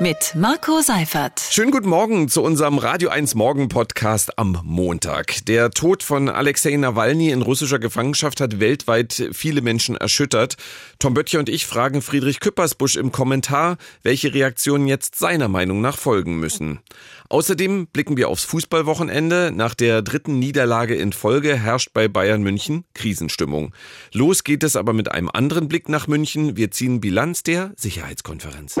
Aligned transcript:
mit 0.00 0.34
Marco 0.34 0.80
Seifert. 0.80 1.40
Schönen 1.50 1.70
guten 1.70 1.90
Morgen 1.90 2.28
zu 2.28 2.42
unserem 2.42 2.78
Radio 2.78 3.10
1 3.10 3.34
Morgen 3.34 3.68
Podcast 3.68 4.38
am 4.38 4.58
Montag. 4.64 5.44
Der 5.44 5.70
Tod 5.70 6.02
von 6.02 6.30
Alexei 6.30 6.74
Nawalny 6.74 7.28
in 7.28 7.42
russischer 7.42 7.78
Gefangenschaft 7.78 8.40
hat 8.40 8.60
weltweit 8.60 9.30
viele 9.32 9.60
Menschen 9.60 9.98
erschüttert. 9.98 10.56
Tom 10.98 11.12
Böttcher 11.12 11.38
und 11.38 11.50
ich 11.50 11.66
fragen 11.66 12.00
Friedrich 12.00 12.40
Küppersbusch 12.40 12.96
im 12.96 13.12
Kommentar, 13.12 13.76
welche 14.02 14.32
Reaktionen 14.32 14.86
jetzt 14.86 15.16
seiner 15.16 15.48
Meinung 15.48 15.82
nach 15.82 15.98
folgen 15.98 16.40
müssen. 16.40 16.80
Außerdem 17.28 17.86
blicken 17.86 18.16
wir 18.16 18.30
aufs 18.30 18.44
Fußballwochenende. 18.44 19.52
Nach 19.54 19.74
der 19.74 20.00
dritten 20.00 20.38
Niederlage 20.38 20.94
in 20.94 21.12
Folge 21.12 21.56
herrscht 21.56 21.90
bei 21.92 22.08
Bayern 22.08 22.42
München 22.42 22.84
Krisenstimmung. 22.94 23.74
Los 24.14 24.44
geht 24.44 24.64
es 24.64 24.76
aber 24.76 24.94
mit 24.94 25.12
einem 25.12 25.28
anderen 25.30 25.68
Blick 25.68 25.90
nach 25.90 26.06
München. 26.06 26.56
Wir 26.56 26.70
ziehen 26.70 27.02
Bilanz 27.02 27.42
der 27.42 27.72
Sicherheitskonferenz. 27.76 28.76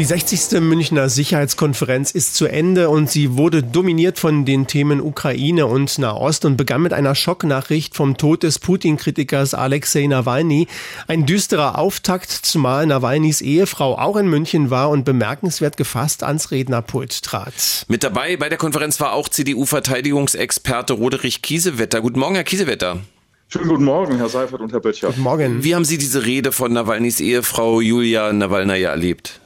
Die 0.00 0.06
60. 0.06 0.62
Münchner 0.62 1.10
Sicherheitskonferenz 1.10 2.12
ist 2.12 2.34
zu 2.34 2.46
Ende 2.46 2.88
und 2.88 3.10
sie 3.10 3.36
wurde 3.36 3.62
dominiert 3.62 4.18
von 4.18 4.46
den 4.46 4.66
Themen 4.66 4.98
Ukraine 4.98 5.66
und 5.66 5.98
Nahost 5.98 6.46
und 6.46 6.56
begann 6.56 6.80
mit 6.80 6.94
einer 6.94 7.14
Schocknachricht 7.14 7.94
vom 7.94 8.16
Tod 8.16 8.42
des 8.42 8.60
Putin-Kritikers 8.60 9.52
Alexei 9.52 10.06
Nawalny. 10.06 10.68
Ein 11.06 11.26
düsterer 11.26 11.78
Auftakt, 11.78 12.30
zumal 12.30 12.86
Nawalnys 12.86 13.42
Ehefrau 13.42 13.98
auch 13.98 14.16
in 14.16 14.26
München 14.26 14.70
war 14.70 14.88
und 14.88 15.04
bemerkenswert 15.04 15.76
gefasst 15.76 16.22
ans 16.22 16.50
Rednerpult 16.50 17.22
trat. 17.22 17.84
Mit 17.88 18.02
dabei 18.02 18.38
bei 18.38 18.48
der 18.48 18.56
Konferenz 18.56 19.00
war 19.00 19.12
auch 19.12 19.28
CDU-Verteidigungsexperte 19.28 20.94
Roderich 20.94 21.42
Kiesewetter. 21.42 22.00
Guten 22.00 22.20
Morgen, 22.20 22.36
Herr 22.36 22.44
Kiesewetter. 22.44 23.00
Schönen 23.48 23.68
guten 23.68 23.84
Morgen, 23.84 24.16
Herr 24.16 24.30
Seifert 24.30 24.62
und 24.62 24.72
Herr 24.72 24.80
Böttcher. 24.80 25.08
Guten 25.08 25.20
Morgen. 25.20 25.62
Wie 25.62 25.74
haben 25.74 25.84
Sie 25.84 25.98
diese 25.98 26.24
Rede 26.24 26.52
von 26.52 26.72
Nawalnys 26.72 27.20
Ehefrau 27.20 27.82
Julia 27.82 28.32
Nawalnaya 28.32 28.88
erlebt? 28.88 29.39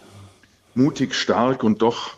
Mutig, 0.76 1.14
stark 1.14 1.64
und 1.64 1.82
doch 1.82 2.16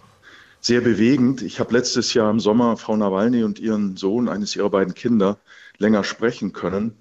sehr 0.61 0.81
bewegend. 0.81 1.43
Ich 1.43 1.61
habe 1.61 1.73
letztes 1.73 2.12
Jahr 2.15 2.31
im 2.31 2.41
Sommer 2.41 2.77
Frau 2.77 2.97
Nawalny 2.97 3.45
und 3.45 3.59
ihren 3.59 3.97
Sohn, 3.97 4.29
eines 4.29 4.57
ihrer 4.57 4.71
beiden 4.71 4.95
Kinder, 4.95 5.39
länger 5.79 6.05
sprechen 6.05 6.53
können. 6.53 6.97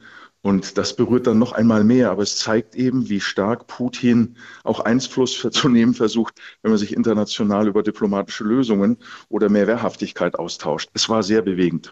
Und 0.45 0.77
das 0.77 0.95
berührt 0.95 1.25
dann 1.25 1.39
noch 1.39 1.53
einmal 1.53 1.83
mehr. 1.83 2.11
Aber 2.11 2.21
es 2.21 2.37
zeigt 2.37 2.75
eben, 2.75 3.09
wie 3.09 3.19
stark 3.19 3.65
Putin 3.65 4.37
auch 4.63 4.79
Einfluss 4.79 5.47
zu 5.49 5.69
nehmen 5.69 5.95
versucht, 5.95 6.35
wenn 6.61 6.69
man 6.69 6.77
sich 6.77 6.95
international 6.95 7.67
über 7.67 7.81
diplomatische 7.81 8.43
Lösungen 8.43 8.97
oder 9.27 9.49
mehr 9.49 9.65
Wehrhaftigkeit 9.65 10.37
austauscht. 10.37 10.91
Es 10.93 11.09
war 11.09 11.23
sehr 11.23 11.41
bewegend. 11.41 11.91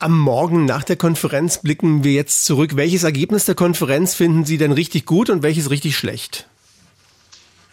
Am 0.00 0.18
Morgen 0.18 0.64
nach 0.64 0.82
der 0.82 0.96
Konferenz 0.96 1.62
blicken 1.62 2.02
wir 2.02 2.14
jetzt 2.14 2.44
zurück. 2.44 2.74
Welches 2.74 3.04
Ergebnis 3.04 3.44
der 3.44 3.54
Konferenz 3.54 4.14
finden 4.14 4.44
Sie 4.44 4.58
denn 4.58 4.72
richtig 4.72 5.06
gut 5.06 5.30
und 5.30 5.44
welches 5.44 5.70
richtig 5.70 5.96
schlecht? 5.96 6.48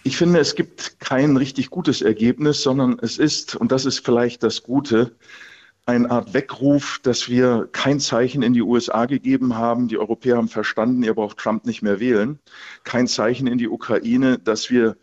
Ich 0.08 0.18
finde, 0.18 0.40
es 0.40 0.54
gibt 0.54 1.00
kein 1.00 1.36
richtig 1.36 1.72
gutes 1.72 2.04
Ergebnis, 2.04 2.62
sondern 2.62 3.00
es 3.02 3.18
ist, 3.18 3.56
und 3.56 3.72
das 3.72 3.86
ist 3.86 4.06
vielleicht 4.06 4.44
das 4.44 4.62
Gute, 4.62 5.16
eine 5.88 6.12
Art 6.12 6.36
Weckruf, 6.36 7.00
dass 7.02 7.28
wir 7.28 7.68
kein 7.72 8.00
Zeichen 8.00 8.44
in 8.44 8.54
die 8.54 8.62
USA 8.62 9.08
gegeben 9.08 9.56
haben. 9.56 9.88
Die 9.88 9.98
Europäer 9.98 10.38
haben 10.38 10.48
verstanden, 10.48 11.02
ihr 11.02 11.16
braucht 11.16 11.38
Trump 11.38 11.66
nicht 11.66 11.82
mehr 11.82 12.00
wählen. 12.00 12.38
Kein 12.84 13.08
Zeichen 13.08 13.48
in 13.48 13.58
die 13.58 13.68
Ukraine, 13.68 14.38
dass 14.38 14.70
wir 14.70 14.96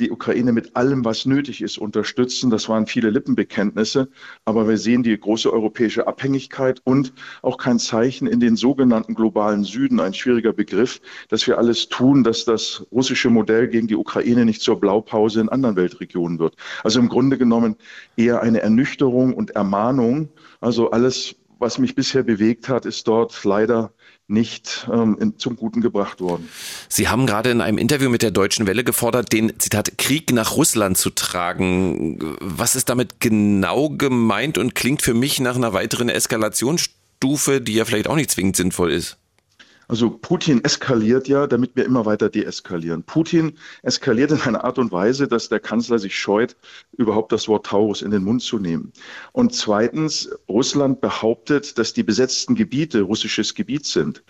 die 0.00 0.10
Ukraine 0.10 0.52
mit 0.52 0.76
allem, 0.76 1.04
was 1.04 1.26
nötig 1.26 1.60
ist, 1.60 1.78
unterstützen. 1.78 2.50
Das 2.50 2.68
waren 2.68 2.86
viele 2.86 3.10
Lippenbekenntnisse, 3.10 4.08
aber 4.44 4.68
wir 4.68 4.78
sehen 4.78 5.02
die 5.02 5.18
große 5.18 5.52
europäische 5.52 6.06
Abhängigkeit 6.06 6.80
und 6.84 7.12
auch 7.42 7.58
kein 7.58 7.78
Zeichen 7.78 8.26
in 8.26 8.40
den 8.40 8.56
sogenannten 8.56 9.14
globalen 9.14 9.64
Süden, 9.64 10.00
ein 10.00 10.14
schwieriger 10.14 10.52
Begriff, 10.52 11.00
dass 11.28 11.46
wir 11.46 11.58
alles 11.58 11.88
tun, 11.88 12.24
dass 12.24 12.44
das 12.44 12.86
russische 12.92 13.30
Modell 13.30 13.68
gegen 13.68 13.88
die 13.88 13.96
Ukraine 13.96 14.44
nicht 14.44 14.62
zur 14.62 14.78
Blaupause 14.80 15.40
in 15.40 15.48
anderen 15.48 15.76
Weltregionen 15.76 16.38
wird. 16.38 16.56
Also 16.84 17.00
im 17.00 17.08
Grunde 17.08 17.38
genommen 17.38 17.76
eher 18.16 18.42
eine 18.42 18.60
Ernüchterung 18.60 19.34
und 19.34 19.50
Ermahnung. 19.50 20.28
Also 20.60 20.90
alles, 20.90 21.36
was 21.58 21.78
mich 21.78 21.94
bisher 21.94 22.22
bewegt 22.22 22.68
hat, 22.68 22.86
ist 22.86 23.08
dort 23.08 23.44
leider 23.44 23.92
nicht 24.28 24.86
ähm, 24.92 25.16
in, 25.20 25.38
zum 25.38 25.56
Guten 25.56 25.80
gebracht 25.80 26.20
worden. 26.20 26.48
Sie 26.88 27.08
haben 27.08 27.26
gerade 27.26 27.50
in 27.50 27.60
einem 27.60 27.78
Interview 27.78 28.10
mit 28.10 28.22
der 28.22 28.30
Deutschen 28.30 28.66
Welle 28.66 28.84
gefordert, 28.84 29.32
den 29.32 29.58
Zitat 29.58 29.96
Krieg 29.96 30.32
nach 30.32 30.54
Russland 30.54 30.98
zu 30.98 31.10
tragen. 31.10 32.18
Was 32.40 32.76
ist 32.76 32.90
damit 32.90 33.20
genau 33.20 33.88
gemeint 33.88 34.58
und 34.58 34.74
klingt 34.74 35.02
für 35.02 35.14
mich 35.14 35.40
nach 35.40 35.56
einer 35.56 35.72
weiteren 35.72 36.10
Eskalationsstufe, 36.10 37.60
die 37.60 37.74
ja 37.74 37.86
vielleicht 37.86 38.06
auch 38.06 38.16
nicht 38.16 38.30
zwingend 38.30 38.56
sinnvoll 38.56 38.92
ist? 38.92 39.16
Also 39.90 40.10
Putin 40.10 40.62
eskaliert 40.64 41.28
ja, 41.28 41.46
damit 41.46 41.74
wir 41.74 41.86
immer 41.86 42.04
weiter 42.04 42.28
deeskalieren. 42.28 43.04
Putin 43.04 43.56
eskaliert 43.82 44.30
in 44.30 44.40
einer 44.42 44.62
Art 44.62 44.78
und 44.78 44.92
Weise, 44.92 45.26
dass 45.26 45.48
der 45.48 45.60
Kanzler 45.60 45.98
sich 45.98 46.14
scheut, 46.14 46.56
überhaupt 46.92 47.32
das 47.32 47.48
Wort 47.48 47.64
Taurus 47.64 48.02
in 48.02 48.10
den 48.10 48.22
Mund 48.22 48.42
zu 48.42 48.58
nehmen. 48.58 48.92
Und 49.32 49.54
zweitens, 49.54 50.28
Russland 50.46 51.00
behauptet, 51.00 51.78
dass 51.78 51.94
die 51.94 52.02
besetzten 52.02 52.54
Gebiete 52.54 53.00
russisches 53.00 53.54
Gebiet 53.54 53.86
sind. 53.86 54.22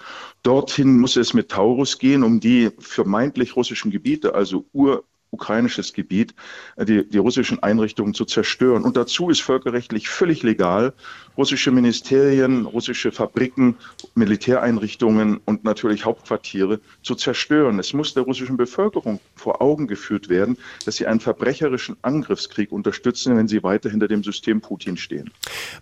Dorthin 0.45 0.97
muss 0.97 1.17
es 1.17 1.35
mit 1.35 1.49
Taurus 1.51 1.99
gehen, 1.99 2.23
um 2.23 2.39
die 2.39 2.71
vermeintlich 2.79 3.57
russischen 3.57 3.91
Gebiete, 3.91 4.37
also 4.37 4.65
Ur 4.73 5.03
ukrainisches 5.31 5.93
Gebiet, 5.93 6.35
äh, 6.77 6.85
die, 6.85 7.09
die 7.09 7.19
russischen 7.19 7.63
Einrichtungen 7.63 8.15
zu 8.15 8.25
zerstören. 8.25 8.85
Und 8.85 8.97
dazu 8.97 9.31
ist 9.31 9.41
völkerrechtlich 9.41 10.09
völlig 10.09 10.43
legal, 10.43 10.93
russische 11.37 11.71
Ministerien, 11.71 12.67
russische 12.67 13.13
Fabriken, 13.13 13.77
Militäreinrichtungen 14.15 15.41
und 15.45 15.65
natürlich 15.65 16.05
Hauptquartiere 16.05 16.81
zu 17.03 17.15
zerstören. 17.15 17.79
Es 17.79 17.93
muss 17.93 18.15
der 18.15 18.25
russischen 18.25 18.57
Bevölkerung 18.57 19.21
vor 19.37 19.63
Augen 19.63 19.87
geführt 19.87 20.29
werden, 20.29 20.59
dass 20.85 20.97
sie 20.97 21.07
einen 21.07 21.21
verbrecherischen 21.21 21.97
Angriffskrieg 22.03 22.73
unterstützen, 22.73 23.37
wenn 23.37 23.47
sie 23.47 23.63
weiter 23.63 23.89
hinter 23.91 24.09
dem 24.09 24.25
System 24.25 24.61
Putin 24.61 24.97
stehen. 24.97 25.31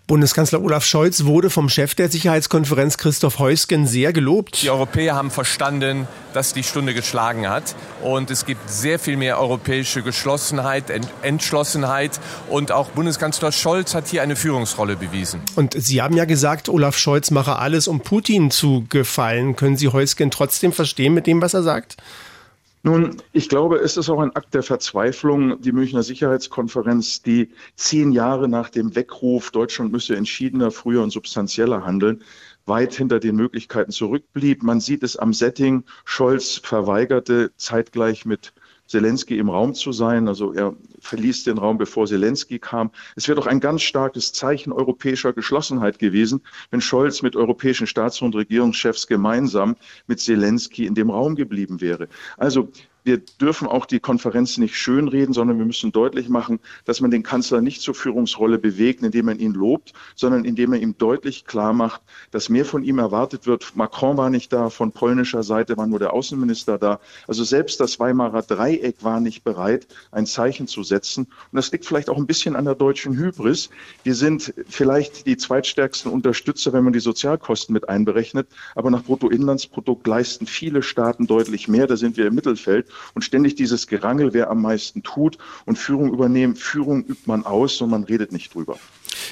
Bundeskanzler 0.05 0.61
Olaf 0.61 0.85
Scholz 0.85 1.25
wurde 1.25 1.49
vom 1.49 1.69
Chef 1.69 1.95
der 1.95 2.09
Sicherheitskonferenz 2.09 2.97
Christoph 2.97 3.39
Heusgen 3.39 3.87
sehr 3.87 4.13
gelobt. 4.13 4.61
Die 4.61 4.69
Europäer 4.69 5.15
haben 5.15 5.31
verstanden, 5.31 6.07
dass 6.33 6.53
die 6.53 6.63
Stunde 6.63 6.93
geschlagen 6.93 7.49
hat 7.49 7.75
und 8.03 8.29
es 8.29 8.45
gibt 8.45 8.69
sehr 8.69 8.99
viel 8.99 9.17
mehr 9.17 9.36
europäische 9.39 10.01
Geschlossenheit, 10.01 10.85
Entschlossenheit 11.21 12.19
und 12.49 12.71
auch 12.71 12.89
Bundeskanzler 12.89 13.51
Scholz 13.51 13.95
hat 13.95 14.07
hier 14.07 14.21
eine 14.21 14.35
Führungsrolle 14.35 14.95
bewiesen. 14.95 15.41
Und 15.55 15.73
Sie 15.73 16.01
haben 16.01 16.15
ja 16.15 16.25
gesagt, 16.25 16.69
Olaf 16.69 16.97
Scholz 16.97 17.31
mache 17.31 17.57
alles, 17.57 17.87
um 17.87 18.01
Putin 18.01 18.51
zu 18.51 18.85
gefallen. 18.89 19.55
Können 19.55 19.77
Sie 19.77 19.89
Heusgen 19.89 20.31
trotzdem 20.31 20.71
verstehen 20.71 21.13
mit 21.13 21.27
dem, 21.27 21.41
was 21.41 21.53
er 21.53 21.63
sagt? 21.63 21.97
Nun, 22.83 23.17
ich 23.33 23.49
glaube, 23.49 23.79
es 23.79 23.97
ist 23.97 24.09
auch 24.09 24.21
ein 24.21 24.33
Akt 24.35 24.53
der 24.53 24.63
Verzweiflung, 24.63 25.59
die 25.61 25.73
Münchner 25.73 26.03
Sicherheitskonferenz, 26.03 27.21
die 27.21 27.49
zehn 27.75 28.13
Jahre 28.13 28.47
nach 28.47 28.69
dem 28.69 28.95
Weckruf, 28.95 29.51
Deutschland 29.51 29.91
müsse 29.91 30.15
entschiedener, 30.15 30.71
früher 30.71 31.03
und 31.03 31.09
substanzieller 31.09 31.83
handeln, 31.83 32.23
weit 32.65 32.93
hinter 32.93 33.19
den 33.19 33.35
Möglichkeiten 33.35 33.91
zurückblieb. 33.91 34.63
Man 34.63 34.79
sieht 34.79 35.03
es 35.03 35.17
am 35.17 35.33
Setting. 35.33 35.83
Scholz 36.05 36.61
verweigerte 36.63 37.51
zeitgleich 37.57 38.25
mit 38.25 38.53
Zelensky 38.87 39.37
im 39.37 39.49
Raum 39.49 39.73
zu 39.73 39.91
sein. 39.91 40.27
Also 40.27 40.53
er 40.53 40.75
verließ 40.99 41.43
den 41.43 41.57
Raum, 41.57 41.77
bevor 41.77 42.07
Zelensky 42.07 42.59
kam. 42.59 42.91
Es 43.15 43.27
wäre 43.27 43.35
doch 43.35 43.47
ein 43.47 43.59
ganz 43.59 43.81
starkes 43.81 44.33
Zeichen 44.33 44.71
europäischer 44.71 45.33
Geschlossenheit 45.33 45.99
gewesen, 45.99 46.41
wenn 46.71 46.81
Scholz 46.81 47.21
mit 47.21 47.35
europäischen 47.35 47.87
Staats- 47.87 48.21
und 48.21 48.35
Regierungschefs 48.35 49.07
gemeinsam 49.07 49.75
mit 50.07 50.19
Zelensky 50.19 50.85
in 50.85 50.95
dem 50.95 51.09
Raum 51.09 51.35
geblieben 51.35 51.81
wäre. 51.81 52.07
Also 52.37 52.69
wir 53.07 53.19
dürfen 53.19 53.67
auch 53.69 53.85
die 53.85 54.01
Konferenz 54.01 54.57
nicht 54.57 54.75
schönreden, 54.75 55.33
sondern 55.33 55.57
wir 55.57 55.65
müssen 55.65 55.93
deutlich 55.93 56.27
machen, 56.27 56.59
dass 56.83 56.99
man 56.99 57.09
den 57.09 57.23
Kanzler 57.23 57.61
nicht 57.61 57.81
zur 57.81 57.95
Führungsrolle 57.95 58.59
bewegt, 58.59 59.01
indem 59.01 59.27
man 59.27 59.39
ihn 59.39 59.53
lobt, 59.53 59.93
sondern 60.15 60.43
indem 60.43 60.73
er 60.73 60.79
ihm 60.79 60.97
deutlich 60.97 61.45
klar 61.45 61.71
macht, 61.71 62.01
dass 62.31 62.49
mehr 62.49 62.65
von 62.65 62.83
ihm 62.83 62.99
erwartet 62.99 63.47
wird. 63.47 63.75
Macron 63.75 64.17
war 64.17 64.29
nicht 64.29 64.51
da, 64.51 64.69
von 64.69 64.91
polnischer 64.91 65.41
Seite 65.41 65.77
war 65.77 65.87
nur 65.87 65.99
der 65.99 66.11
Außenminister 66.11 66.77
da. 66.77 66.99
Also 67.27 67.45
selbst 67.45 67.79
das 67.79 67.97
Weimarer 67.97 68.41
Dreieck 68.41 69.01
war 69.03 69.21
nicht 69.21 69.45
bereit, 69.45 69.87
ein 70.11 70.25
Zeichen 70.25 70.67
zu 70.67 70.83
setzen. 70.83 71.23
Und 71.23 71.55
das 71.55 71.71
liegt 71.71 71.85
vielleicht 71.85 72.09
auch 72.09 72.17
ein 72.17 72.27
bisschen 72.27 72.57
an 72.57 72.65
der 72.65 72.75
deutschen 72.75 73.17
Hybris. 73.17 73.69
Wir 74.03 74.15
sind 74.15 74.53
vielleicht 74.67 75.25
die 75.27 75.37
zweitstärksten 75.37 76.11
Unterstützer, 76.11 76.73
wenn 76.73 76.83
man 76.83 76.91
die 76.91 76.99
Sozialkosten 76.99 77.71
mit 77.71 77.87
einberechnet. 77.87 78.49
Aber 78.75 78.91
nach 78.91 79.03
Bruttoinlandsprodukt 79.03 80.05
leisten 80.05 80.45
viele 80.45 80.83
Staaten 80.83 81.25
deutlich 81.25 81.69
mehr. 81.69 81.87
Da 81.87 81.95
sind 81.95 82.17
wir 82.17 82.27
im 82.27 82.35
Mittelfeld 82.35 82.87
und 83.13 83.23
ständig 83.23 83.55
dieses 83.55 83.87
Gerangel, 83.87 84.33
wer 84.33 84.49
am 84.49 84.61
meisten 84.61 85.03
tut 85.03 85.37
und 85.65 85.77
Führung 85.77 86.13
übernehmen. 86.13 86.55
Führung 86.55 87.03
übt 87.05 87.23
man 87.25 87.45
aus 87.45 87.81
und 87.81 87.89
man 87.89 88.03
redet 88.03 88.31
nicht 88.31 88.53
drüber. 88.53 88.77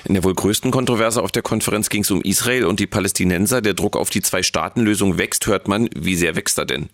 In 0.03 0.13
der 0.13 0.23
wohl 0.23 0.33
größten 0.33 0.71
Kontroverse 0.71 1.21
auf 1.21 1.31
der 1.31 1.41
Konferenz 1.41 1.89
ging 1.89 2.01
es 2.01 2.12
um 2.12 2.21
Israel 2.21 2.65
und 2.65 2.79
die 2.79 2.88
Palästinenser. 2.88 3.62
Der 3.62 3.73
Druck 3.73 3.95
auf 3.95 4.09
die 4.09 4.21
Zwei-Staaten-Lösung 4.21 5.17
wächst, 5.17 5.47
hört 5.47 5.67
man. 5.67 5.89
Wie 5.95 6.15
sehr 6.15 6.35
wächst 6.35 6.57
er 6.57 6.65
denn? 6.65 6.89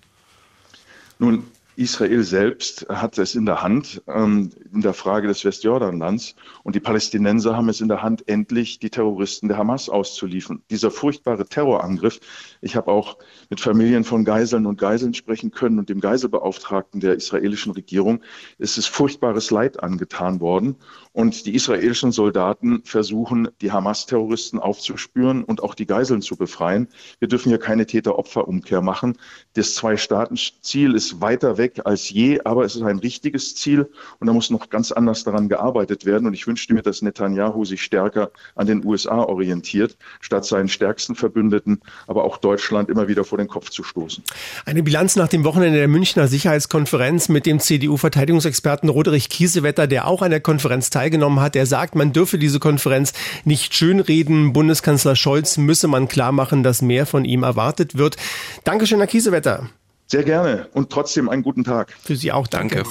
Nun, 1.19 1.43
Israel 1.77 2.23
selbst 2.23 2.85
hat 2.89 3.17
es 3.17 3.33
in 3.33 3.45
der 3.45 3.61
Hand 3.61 4.01
ähm, 4.07 4.49
in 4.73 4.81
der 4.81 4.93
Frage 4.93 5.27
des 5.27 5.45
Westjordanlands 5.45 6.35
und 6.63 6.75
die 6.75 6.81
Palästinenser 6.81 7.55
haben 7.55 7.69
es 7.69 7.79
in 7.79 7.87
der 7.87 8.03
Hand, 8.03 8.27
endlich 8.27 8.79
die 8.79 8.89
Terroristen 8.89 9.47
der 9.47 9.57
Hamas 9.57 9.87
auszuliefern. 9.87 10.61
Dieser 10.69 10.91
furchtbare 10.91 11.45
Terrorangriff, 11.45 12.19
ich 12.59 12.75
habe 12.75 12.91
auch 12.91 13.17
mit 13.49 13.61
Familien 13.61 14.03
von 14.03 14.25
Geiseln 14.25 14.65
und 14.65 14.77
Geiseln 14.77 15.13
sprechen 15.13 15.51
können 15.51 15.79
und 15.79 15.87
dem 15.87 16.01
Geiselbeauftragten 16.01 16.99
der 16.99 17.15
israelischen 17.15 17.71
Regierung, 17.71 18.21
es 18.59 18.77
ist 18.77 18.87
furchtbares 18.87 19.49
Leid 19.49 19.81
angetan 19.81 20.41
worden 20.41 20.75
und 21.13 21.45
die 21.45 21.55
israelischen 21.55 22.11
Soldaten 22.11 22.81
versuchen, 22.83 23.47
die 23.61 23.71
Hamas-Terroristen 23.71 24.59
aufzuspüren 24.59 25.43
und 25.45 25.63
auch 25.63 25.73
die 25.73 25.85
Geiseln 25.85 26.21
zu 26.21 26.35
befreien. 26.35 26.89
Wir 27.19 27.29
dürfen 27.29 27.49
hier 27.49 27.59
keine 27.59 27.85
Täter-Opfer-Umkehr 27.85 28.81
machen. 28.81 29.17
Das 29.53 29.75
Zwei-Staaten-Ziel 29.75 30.95
ist 30.95 31.21
weiter 31.21 31.57
weg 31.57 31.60
als 31.85 32.09
je, 32.09 32.39
aber 32.43 32.65
es 32.65 32.75
ist 32.75 32.81
ein 32.81 32.99
richtiges 32.99 33.55
Ziel 33.55 33.89
und 34.19 34.27
da 34.27 34.33
muss 34.33 34.49
noch 34.49 34.69
ganz 34.69 34.91
anders 34.91 35.23
daran 35.23 35.49
gearbeitet 35.49 36.05
werden. 36.05 36.27
Und 36.27 36.33
ich 36.33 36.47
wünschte 36.47 36.73
mir, 36.73 36.81
dass 36.81 37.01
Netanyahu 37.01 37.65
sich 37.65 37.81
stärker 37.81 38.31
an 38.55 38.67
den 38.67 38.85
USA 38.85 39.19
orientiert, 39.19 39.97
statt 40.19 40.45
seinen 40.45 40.69
stärksten 40.69 41.15
Verbündeten, 41.15 41.81
aber 42.07 42.23
auch 42.23 42.37
Deutschland 42.37 42.89
immer 42.89 43.07
wieder 43.07 43.23
vor 43.23 43.37
den 43.37 43.47
Kopf 43.47 43.69
zu 43.69 43.83
stoßen. 43.83 44.23
Eine 44.65 44.83
Bilanz 44.83 45.15
nach 45.15 45.27
dem 45.27 45.43
Wochenende 45.43 45.77
der 45.77 45.87
Münchner 45.87 46.27
Sicherheitskonferenz 46.27 47.29
mit 47.29 47.45
dem 47.45 47.59
CDU-Verteidigungsexperten 47.59 48.89
Roderich 48.89 49.29
Kiesewetter, 49.29 49.87
der 49.87 50.07
auch 50.07 50.21
an 50.21 50.31
der 50.31 50.41
Konferenz 50.41 50.89
teilgenommen 50.89 51.39
hat. 51.39 51.55
Er 51.55 51.65
sagt, 51.65 51.95
man 51.95 52.13
dürfe 52.13 52.37
diese 52.37 52.59
Konferenz 52.59 53.13
nicht 53.45 53.75
schönreden. 53.75 54.53
Bundeskanzler 54.53 55.15
Scholz 55.15 55.57
müsse 55.57 55.87
man 55.87 56.07
klar 56.07 56.31
machen, 56.31 56.63
dass 56.63 56.81
mehr 56.81 57.05
von 57.05 57.25
ihm 57.25 57.43
erwartet 57.43 57.97
wird. 57.97 58.17
Dankeschön, 58.63 58.99
Herr 58.99 59.07
Kiesewetter. 59.07 59.69
Sehr 60.11 60.23
gerne 60.23 60.67
und 60.73 60.89
trotzdem 60.89 61.29
einen 61.29 61.41
guten 61.41 61.63
Tag. 61.63 61.95
Für 62.03 62.17
Sie 62.17 62.33
auch, 62.33 62.45
danke. 62.45 62.83
danke. 62.83 62.89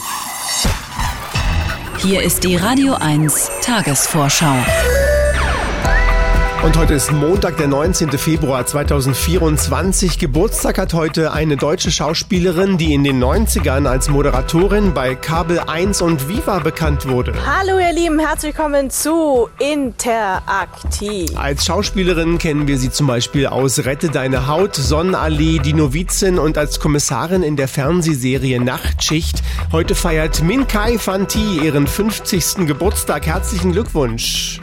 Hier 1.99 2.23
ist 2.23 2.45
die 2.45 2.57
Radio 2.57 2.95
1 2.95 3.51
Tagesvorschau. 3.61 4.57
Und 6.63 6.77
heute 6.77 6.93
ist 6.93 7.11
Montag, 7.11 7.57
der 7.57 7.69
19. 7.69 8.11
Februar 8.19 8.67
2024. 8.67 10.19
Geburtstag 10.19 10.77
hat 10.77 10.93
heute 10.93 11.33
eine 11.33 11.57
deutsche 11.57 11.91
Schauspielerin, 11.91 12.77
die 12.77 12.93
in 12.93 13.03
den 13.03 13.19
90ern 13.19 13.87
als 13.87 14.11
Moderatorin 14.11 14.93
bei 14.93 15.15
Kabel 15.15 15.59
1 15.59 16.03
und 16.03 16.29
Viva 16.29 16.59
bekannt 16.59 17.09
wurde. 17.09 17.33
Hallo 17.47 17.79
ihr 17.79 17.95
Lieben, 17.95 18.19
herzlich 18.19 18.55
willkommen 18.55 18.91
zu 18.91 19.49
Interaktiv. 19.59 21.31
Als 21.35 21.65
Schauspielerin 21.65 22.37
kennen 22.37 22.69
wir 22.69 22.77
sie 22.77 22.91
zum 22.91 23.07
Beispiel 23.07 23.47
aus 23.47 23.87
Rette 23.87 24.11
deine 24.11 24.47
Haut, 24.47 24.77
Sonnenallee, 24.77 25.61
Die 25.61 25.73
Novizin 25.73 26.39
und 26.39 26.59
als 26.59 26.79
Kommissarin 26.79 27.43
in 27.43 27.57
der 27.57 27.69
Fernsehserie 27.69 28.61
Nachtschicht. 28.63 29.43
Heute 29.73 29.95
feiert 29.95 30.43
Min 30.43 30.67
Kai 30.67 30.99
Fanti 30.99 31.61
ihren 31.65 31.87
50. 31.87 32.67
Geburtstag. 32.67 33.25
Herzlichen 33.25 33.73
Glückwunsch. 33.73 34.61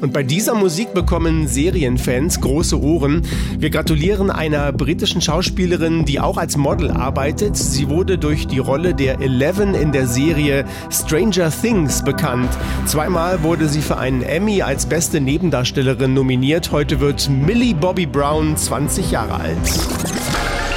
Und 0.00 0.12
bei 0.12 0.22
dieser 0.22 0.54
Musik 0.54 0.92
bekommen 0.92 1.48
Serienfans 1.48 2.40
große 2.40 2.80
Ohren. 2.80 3.22
Wir 3.58 3.70
gratulieren 3.70 4.30
einer 4.30 4.72
britischen 4.72 5.22
Schauspielerin, 5.22 6.04
die 6.04 6.20
auch 6.20 6.36
als 6.36 6.56
Model 6.56 6.90
arbeitet. 6.90 7.56
Sie 7.56 7.88
wurde 7.88 8.18
durch 8.18 8.46
die 8.46 8.58
Rolle 8.58 8.94
der 8.94 9.20
Eleven 9.20 9.74
in 9.74 9.92
der 9.92 10.06
Serie 10.06 10.66
Stranger 10.90 11.50
Things 11.50 12.04
bekannt. 12.04 12.50
Zweimal 12.84 13.42
wurde 13.42 13.68
sie 13.68 13.80
für 13.80 13.96
einen 13.96 14.22
Emmy 14.22 14.62
als 14.62 14.86
beste 14.86 15.20
Nebendarstellerin 15.20 16.12
nominiert. 16.12 16.72
Heute 16.72 17.00
wird 17.00 17.30
Millie 17.30 17.74
Bobby 17.74 18.06
Brown 18.06 18.56
20 18.56 19.10
Jahre 19.10 19.34
alt. 19.34 19.56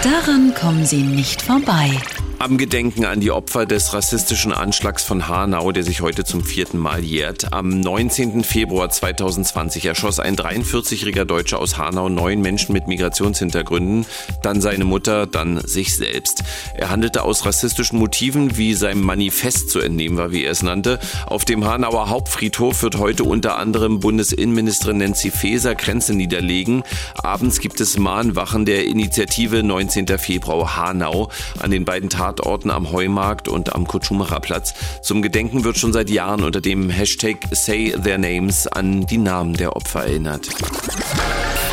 Daran 0.01 0.53
kommen 0.53 0.85
Sie 0.85 1.01
nicht 1.01 1.41
vorbei 1.41 1.91
am 2.39 2.57
Gedenken 2.57 3.03
an 3.03 3.19
die 3.19 3.31
Opfer 3.31 3.65
des 3.65 3.93
rassistischen 3.93 4.53
Anschlags 4.53 5.03
von 5.03 5.27
Hanau, 5.27 5.73
der 5.73 5.83
sich 5.83 5.99
heute 5.99 6.23
zum 6.23 6.41
vierten 6.41 6.77
Mal 6.77 7.03
jährt. 7.03 7.51
Am 7.51 7.81
19. 7.81 8.45
Februar 8.45 8.89
2020 8.89 9.85
erschoss 9.85 10.21
ein 10.21 10.37
43-jähriger 10.37 11.25
Deutscher 11.25 11.59
aus 11.59 11.77
Hanau 11.77 12.07
neun 12.07 12.39
Menschen 12.39 12.71
mit 12.71 12.87
Migrationshintergründen, 12.87 14.05
dann 14.41 14.61
seine 14.61 14.85
Mutter, 14.85 15.27
dann 15.27 15.59
sich 15.67 15.93
selbst. 15.93 16.43
Er 16.75 16.89
handelte 16.89 17.23
aus 17.23 17.45
rassistischen 17.45 17.99
Motiven, 17.99 18.55
wie 18.55 18.73
seinem 18.73 19.01
Manifest 19.01 19.69
zu 19.69 19.81
entnehmen 19.81 20.17
war, 20.17 20.31
wie 20.31 20.45
er 20.45 20.51
es 20.51 20.63
nannte. 20.63 20.99
Auf 21.25 21.43
dem 21.43 21.65
Hanauer 21.65 22.07
Hauptfriedhof 22.07 22.83
wird 22.83 22.97
heute 22.97 23.25
unter 23.25 23.57
anderem 23.57 23.99
Bundesinnenministerin 23.99 24.99
Nancy 24.99 25.29
Faeser 25.29 25.75
Grenze 25.75 26.13
niederlegen. 26.13 26.83
Abends 27.15 27.59
gibt 27.59 27.81
es 27.81 27.97
Mahnwachen 27.97 28.65
der 28.65 28.85
Initiative 28.85 29.61
19. 29.61 30.07
Februar 30.17 30.77
Hanau. 30.77 31.29
An 31.59 31.71
den 31.71 31.83
beiden 31.83 32.09
Tagen 32.09 32.28
Tatorten 32.29 32.69
am 32.69 32.91
Heumarkt 32.91 33.47
und 33.47 33.73
am 33.73 33.87
Kutschumacher 33.87 34.39
Platz. 34.39 34.73
Zum 35.01 35.21
Gedenken 35.21 35.63
wird 35.63 35.77
schon 35.77 35.93
seit 35.93 36.09
Jahren 36.09 36.43
unter 36.43 36.61
dem 36.61 36.89
Hashtag 36.89 37.37
Say 37.51 37.95
Their 38.03 38.19
Names 38.19 38.67
an 38.67 39.07
die 39.07 39.17
Namen 39.17 39.55
der 39.55 39.75
Opfer 39.75 40.05
erinnert 40.05 40.49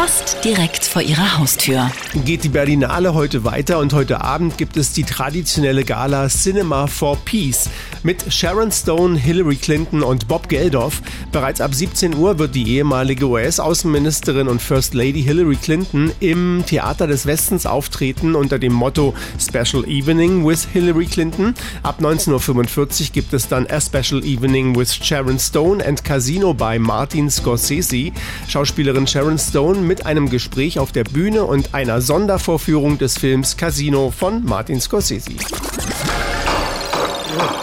fast 0.06 0.44
direkt 0.44 0.85
vor 0.85 1.03
ihrer 1.03 1.38
Haustür. 1.38 1.91
Geht 2.25 2.44
die 2.44 2.49
Berlinale 2.49 3.14
heute 3.14 3.44
weiter 3.44 3.79
und 3.79 3.93
heute 3.93 4.20
Abend 4.20 4.56
gibt 4.56 4.76
es 4.76 4.93
die 4.93 5.03
traditionelle 5.03 5.85
Gala 5.85 6.29
Cinema 6.29 6.87
for 6.87 7.17
Peace 7.25 7.70
mit 8.03 8.32
Sharon 8.32 8.70
Stone, 8.70 9.19
Hillary 9.19 9.56
Clinton 9.56 10.05
und 10.05 10.29
Bob 10.29 10.49
Geldof. 10.49 11.03
Bereits 11.32 11.61
ab 11.61 11.75
17 11.75 12.14
Uhr 12.14 12.38
wird 12.38 12.55
die 12.55 12.76
ehemalige 12.76 13.26
US-Außenministerin 13.26 14.47
und 14.47 14.62
First 14.62 14.94
Lady 14.94 15.23
Hillary 15.23 15.56
Clinton 15.56 16.12
im 16.20 16.62
Theater 16.67 17.08
des 17.08 17.26
Westens 17.26 17.67
auftreten 17.67 18.37
unter 18.37 18.61
dem 18.61 18.75
Motto 18.75 19.12
Special 19.41 19.85
Evening 19.88 20.44
with 20.46 20.66
Hillary 20.72 21.06
Clinton. 21.06 21.54
Ab 21.82 22.00
19.45 22.00 22.31
Uhr 22.78 23.06
gibt 23.12 23.32
es 23.32 23.48
dann 23.48 23.66
A 23.69 23.81
Special 23.81 24.25
Evening 24.25 24.76
with 24.76 24.94
Sharon 24.94 25.38
Stone 25.38 25.84
and 25.84 26.04
Casino 26.04 26.54
by 26.54 26.78
Martin 26.78 27.31
Scorsese. 27.31 28.12
Schauspielerin 28.48 29.06
Sharon 29.06 29.38
Stone 29.38 29.81
mit 29.81 30.06
einem 30.06 30.31
Gespräch 30.31 30.78
auf 30.78 30.93
der 30.93 31.04
Bühne 31.04 31.44
und 31.44 31.75
einer 31.75 32.00
Sondervorführung 32.00 32.98
des 32.98 33.19
Films 33.19 33.56
Casino 33.56 34.12
von 34.16 34.44
Martin 34.44 34.81
Scorsese. 34.81 35.32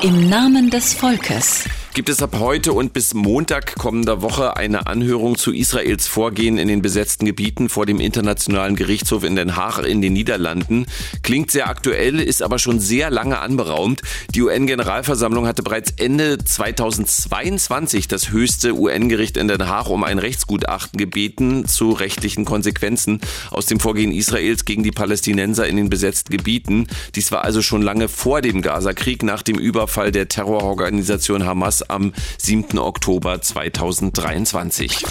Im 0.01 0.29
Namen 0.29 0.69
des 0.69 0.93
Volkes 0.93 1.63
gibt 1.93 2.09
es 2.09 2.23
ab 2.23 2.37
heute 2.39 2.73
und 2.73 2.91
bis 2.91 3.13
Montag 3.13 3.75
kommender 3.75 4.23
Woche 4.23 4.57
eine 4.57 4.87
Anhörung 4.87 5.37
zu 5.37 5.53
Israels 5.53 6.07
Vorgehen 6.07 6.57
in 6.57 6.67
den 6.67 6.81
besetzten 6.81 7.27
Gebieten 7.27 7.69
vor 7.69 7.85
dem 7.85 7.99
Internationalen 7.99 8.75
Gerichtshof 8.75 9.23
in 9.23 9.35
Den 9.35 9.55
Haag 9.55 9.85
in 9.85 10.01
den 10.01 10.13
Niederlanden. 10.13 10.87
Klingt 11.21 11.51
sehr 11.51 11.69
aktuell, 11.69 12.19
ist 12.19 12.41
aber 12.41 12.57
schon 12.57 12.79
sehr 12.79 13.11
lange 13.11 13.37
anberaumt. 13.37 14.01
Die 14.33 14.41
UN-Generalversammlung 14.41 15.45
hatte 15.45 15.61
bereits 15.61 15.91
Ende 15.97 16.39
2022 16.39 18.07
das 18.07 18.31
höchste 18.31 18.73
UN-Gericht 18.73 19.37
in 19.37 19.47
Den 19.47 19.67
Haag 19.67 19.89
um 19.89 20.03
ein 20.03 20.17
Rechtsgutachten 20.17 20.97
gebeten 20.97 21.67
zu 21.67 21.91
rechtlichen 21.91 22.43
Konsequenzen 22.43 23.19
aus 23.51 23.67
dem 23.67 23.79
Vorgehen 23.79 24.11
Israels 24.11 24.65
gegen 24.65 24.81
die 24.81 24.91
Palästinenser 24.91 25.67
in 25.67 25.75
den 25.75 25.89
besetzten 25.89 26.35
Gebieten. 26.35 26.87
Dies 27.13 27.31
war 27.31 27.43
also 27.43 27.61
schon 27.61 27.83
lange 27.83 28.07
vor 28.07 28.41
dem 28.41 28.63
Gazakrieg 28.63 29.21
nach 29.21 29.43
dem 29.43 29.59
Überfall 29.59 30.11
der 30.11 30.27
Terrororganisation 30.27 31.45
Hamas 31.45 31.82
am 31.89 32.13
7. 32.37 32.79
Oktober 32.79 33.41
2023 33.41 35.03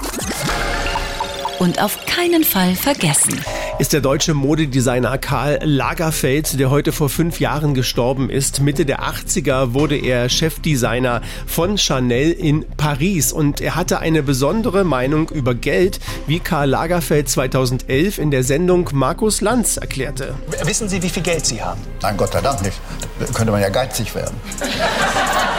und 1.63 1.81
auf 1.81 2.05
keinen 2.07 2.43
Fall 2.43 2.75
vergessen. 2.75 3.41
Ist 3.79 3.93
der 3.93 4.01
deutsche 4.01 4.35
Modedesigner 4.35 5.17
Karl 5.17 5.61
Lagerfeld, 5.63 6.59
der 6.59 6.71
heute 6.71 6.91
vor 6.91 7.09
fünf 7.09 7.39
Jahren 7.39 7.75
gestorben 7.75 8.31
ist. 8.31 8.61
Mitte 8.61 8.85
der 8.85 9.03
80er 9.03 9.73
wurde 9.73 9.97
er 9.97 10.29
Chefdesigner 10.29 11.23
von 11.47 11.79
Chanel 11.79 12.33
in 12.33 12.67
Paris 12.77 13.33
und 13.33 13.61
er 13.61 13.77
hatte 13.77 14.01
eine 14.01 14.25
besondere 14.25 14.83
Meinung 14.83 15.29
über 15.29 15.55
Geld, 15.55 16.01
wie 16.27 16.41
Karl 16.41 16.69
Lagerfeld 16.69 17.29
2011 17.29 18.19
in 18.19 18.33
der 18.33 18.43
Sendung 18.43 18.91
Markus 18.93 19.41
Lanz 19.41 19.77
erklärte. 19.77 20.35
Wissen 20.65 20.89
Sie, 20.89 21.01
wie 21.01 21.11
viel 21.11 21.23
Geld 21.23 21.47
Sie 21.47 21.63
haben? 21.63 21.81
Nein, 22.03 22.17
Gott 22.17 22.33
sei 22.33 22.41
Dank 22.41 22.63
nicht. 22.63 22.81
Da 23.21 23.27
könnte 23.27 23.53
man 23.53 23.61
ja 23.61 23.69
geizig 23.69 24.13
werden. 24.17 24.35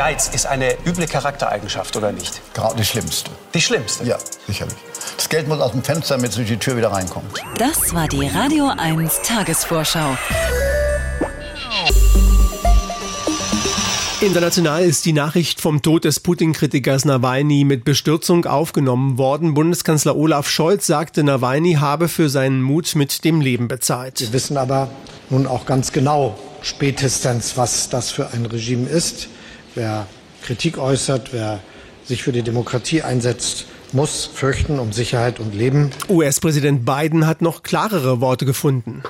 Geiz 0.00 0.30
ist 0.32 0.46
eine 0.46 0.78
üble 0.86 1.06
Charaktereigenschaft, 1.06 1.94
oder 1.94 2.10
nicht? 2.10 2.40
Gerade 2.54 2.74
die 2.74 2.86
schlimmste. 2.86 3.30
Die 3.52 3.60
schlimmste? 3.60 4.02
Ja, 4.04 4.16
sicherlich. 4.46 4.78
Das 5.14 5.28
Geld 5.28 5.46
muss 5.46 5.60
aus 5.60 5.72
dem 5.72 5.84
Fenster, 5.84 6.16
damit 6.16 6.30
es 6.30 6.36
durch 6.36 6.48
die 6.48 6.56
Tür 6.56 6.78
wieder 6.78 6.90
reinkommt. 6.90 7.44
Das 7.58 7.94
war 7.94 8.08
die 8.08 8.26
Radio 8.26 8.72
1 8.74 9.20
Tagesvorschau. 9.22 10.16
International 14.22 14.82
ist 14.82 15.04
die 15.04 15.12
Nachricht 15.12 15.60
vom 15.60 15.82
Tod 15.82 16.04
des 16.04 16.20
Putin-Kritikers 16.20 17.04
Nawalny 17.04 17.64
mit 17.64 17.84
Bestürzung 17.84 18.46
aufgenommen 18.46 19.18
worden. 19.18 19.52
Bundeskanzler 19.52 20.16
Olaf 20.16 20.48
Scholz 20.48 20.86
sagte, 20.86 21.24
Nawalny 21.24 21.74
habe 21.74 22.08
für 22.08 22.30
seinen 22.30 22.62
Mut 22.62 22.94
mit 22.94 23.22
dem 23.26 23.42
Leben 23.42 23.68
bezahlt. 23.68 24.18
Wir 24.22 24.32
wissen 24.32 24.56
aber 24.56 24.88
nun 25.28 25.46
auch 25.46 25.66
ganz 25.66 25.92
genau 25.92 26.38
spätestens, 26.62 27.58
was 27.58 27.90
das 27.90 28.10
für 28.10 28.30
ein 28.30 28.46
Regime 28.46 28.88
ist. 28.88 29.28
Wer 29.80 30.06
Kritik 30.42 30.76
äußert, 30.76 31.32
wer 31.32 31.58
sich 32.04 32.22
für 32.22 32.32
die 32.32 32.42
Demokratie 32.42 33.00
einsetzt, 33.00 33.64
muss 33.94 34.26
fürchten 34.26 34.78
um 34.78 34.92
Sicherheit 34.92 35.40
und 35.40 35.54
Leben. 35.54 35.90
US-Präsident 36.10 36.84
Biden 36.84 37.26
hat 37.26 37.40
noch 37.40 37.62
klarere 37.62 38.20
Worte 38.20 38.44
gefunden. 38.44 39.02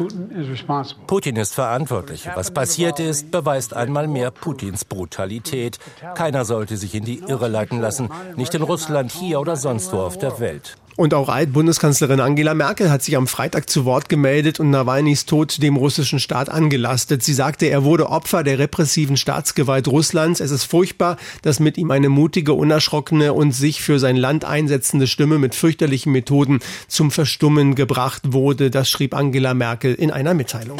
Putin 1.08 1.34
ist 1.34 1.54
verantwortlich. 1.54 2.28
Was 2.36 2.52
passiert 2.52 3.00
ist, 3.00 3.32
beweist 3.32 3.74
einmal 3.74 4.06
mehr 4.06 4.30
Putins 4.30 4.84
Brutalität. 4.84 5.80
Keiner 6.14 6.44
sollte 6.44 6.76
sich 6.76 6.94
in 6.94 7.04
die 7.04 7.18
Irre 7.18 7.48
leiten 7.48 7.80
lassen, 7.80 8.08
nicht 8.36 8.54
in 8.54 8.62
Russland, 8.62 9.10
hier 9.10 9.40
oder 9.40 9.56
sonst 9.56 9.92
wo 9.92 9.96
auf 9.98 10.18
der 10.18 10.38
Welt. 10.38 10.76
Und 10.96 11.14
auch 11.14 11.28
Altbundeskanzlerin 11.28 12.20
Angela 12.20 12.54
Merkel 12.54 12.90
hat 12.90 13.02
sich 13.02 13.16
am 13.16 13.26
Freitag 13.26 13.70
zu 13.70 13.84
Wort 13.84 14.08
gemeldet 14.08 14.60
und 14.60 14.70
Nawalnys 14.70 15.24
Tod 15.24 15.62
dem 15.62 15.76
russischen 15.76 16.20
Staat 16.20 16.48
angelastet. 16.48 17.22
Sie 17.22 17.32
sagte, 17.32 17.66
er 17.66 17.84
wurde 17.84 18.10
Opfer 18.10 18.42
der 18.42 18.58
repressiven 18.58 19.16
Staatsgewalt 19.16 19.88
Russlands. 19.88 20.40
Es 20.40 20.50
ist 20.50 20.64
furchtbar, 20.64 21.16
dass 21.42 21.60
mit 21.60 21.78
ihm 21.78 21.90
eine 21.90 22.08
mutige, 22.08 22.52
unerschrockene 22.52 23.32
und 23.32 23.52
sich 23.52 23.82
für 23.82 23.98
sein 23.98 24.16
Land 24.16 24.44
einsetzende 24.44 25.06
Stimme 25.06 25.38
mit 25.38 25.54
fürchterlichen 25.54 26.12
Methoden 26.12 26.60
zum 26.88 27.10
Verstummen 27.10 27.74
gebracht 27.74 28.32
wurde. 28.32 28.70
Das 28.70 28.90
schrieb 28.90 29.14
Angela 29.14 29.54
Merkel 29.54 29.94
in 29.94 30.10
einer 30.10 30.34
Mitteilung. 30.34 30.78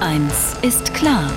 Eins 0.00 0.56
ist 0.62 0.92
klar. 0.94 1.32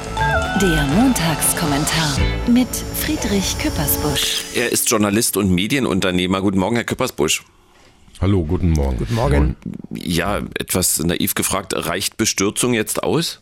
Der 0.62 0.86
Montagskommentar 0.88 2.18
mit 2.48 2.68
Friedrich 2.96 3.58
Küppersbusch. 3.60 4.44
Er 4.56 4.72
ist 4.72 4.90
Journalist 4.90 5.38
und 5.38 5.50
Medienunternehmer. 5.52 6.42
Guten 6.42 6.60
Morgen, 6.60 6.76
Herr 6.76 6.84
Küppersbusch. 6.84 7.44
Hallo, 8.22 8.44
guten 8.44 8.72
Morgen. 8.72 8.98
Guten 8.98 9.16
Morgen. 9.16 9.56
Ja, 9.94 10.40
etwas 10.60 11.00
naiv 11.00 11.36
gefragt, 11.36 11.74
reicht 11.76 12.18
Bestürzung 12.18 12.74
jetzt 12.74 13.02
aus? 13.02 13.42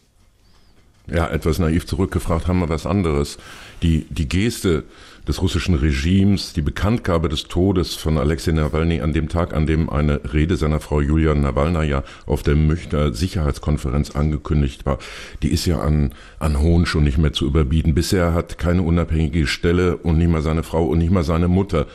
Ja, 1.10 1.28
etwas 1.30 1.58
naiv 1.58 1.88
zurückgefragt 1.88 2.48
haben 2.48 2.60
wir 2.60 2.70
was 2.70 2.86
anderes. 2.86 3.40
Die, 3.82 4.06
die 4.10 4.28
Geste 4.28 4.84
des 5.28 5.42
russischen 5.42 5.74
Regimes, 5.74 6.54
die 6.54 6.62
Bekanntgabe 6.62 7.28
des 7.28 7.46
Todes 7.46 7.96
von 7.96 8.20
Alexei 8.20 8.52
Nawalny 8.52 9.02
an 9.02 9.14
dem 9.14 9.30
Tag, 9.30 9.54
an 9.54 9.66
dem 9.66 9.90
eine 9.90 10.22
Rede 10.34 10.58
seiner 10.58 10.80
Frau 10.80 11.02
Julia 11.02 11.34
Nawalnaja 11.34 12.04
auf 12.28 12.44
der 12.44 12.56
Münchner 12.56 13.14
Sicherheitskonferenz 13.14 14.12
angekündigt 14.12 14.86
war, 14.86 15.00
die 15.42 15.50
ist 15.50 15.66
ja 15.66 15.80
an, 15.80 16.14
an 16.40 16.60
Hohn 16.60 16.86
schon 16.86 17.04
nicht 17.04 17.18
mehr 17.18 17.34
zu 17.34 17.48
überbieten. 17.48 17.96
Bisher 17.96 18.34
hat 18.34 18.58
keine 18.58 18.84
unabhängige 18.84 19.48
Stelle 19.48 19.98
und 19.98 20.20
nicht 20.20 20.30
mal 20.30 20.44
seine 20.44 20.64
Frau 20.64 20.86
und 20.86 21.00
nicht 21.00 21.12
mal 21.12 21.24
seine 21.24 21.48
Mutter 21.48 21.88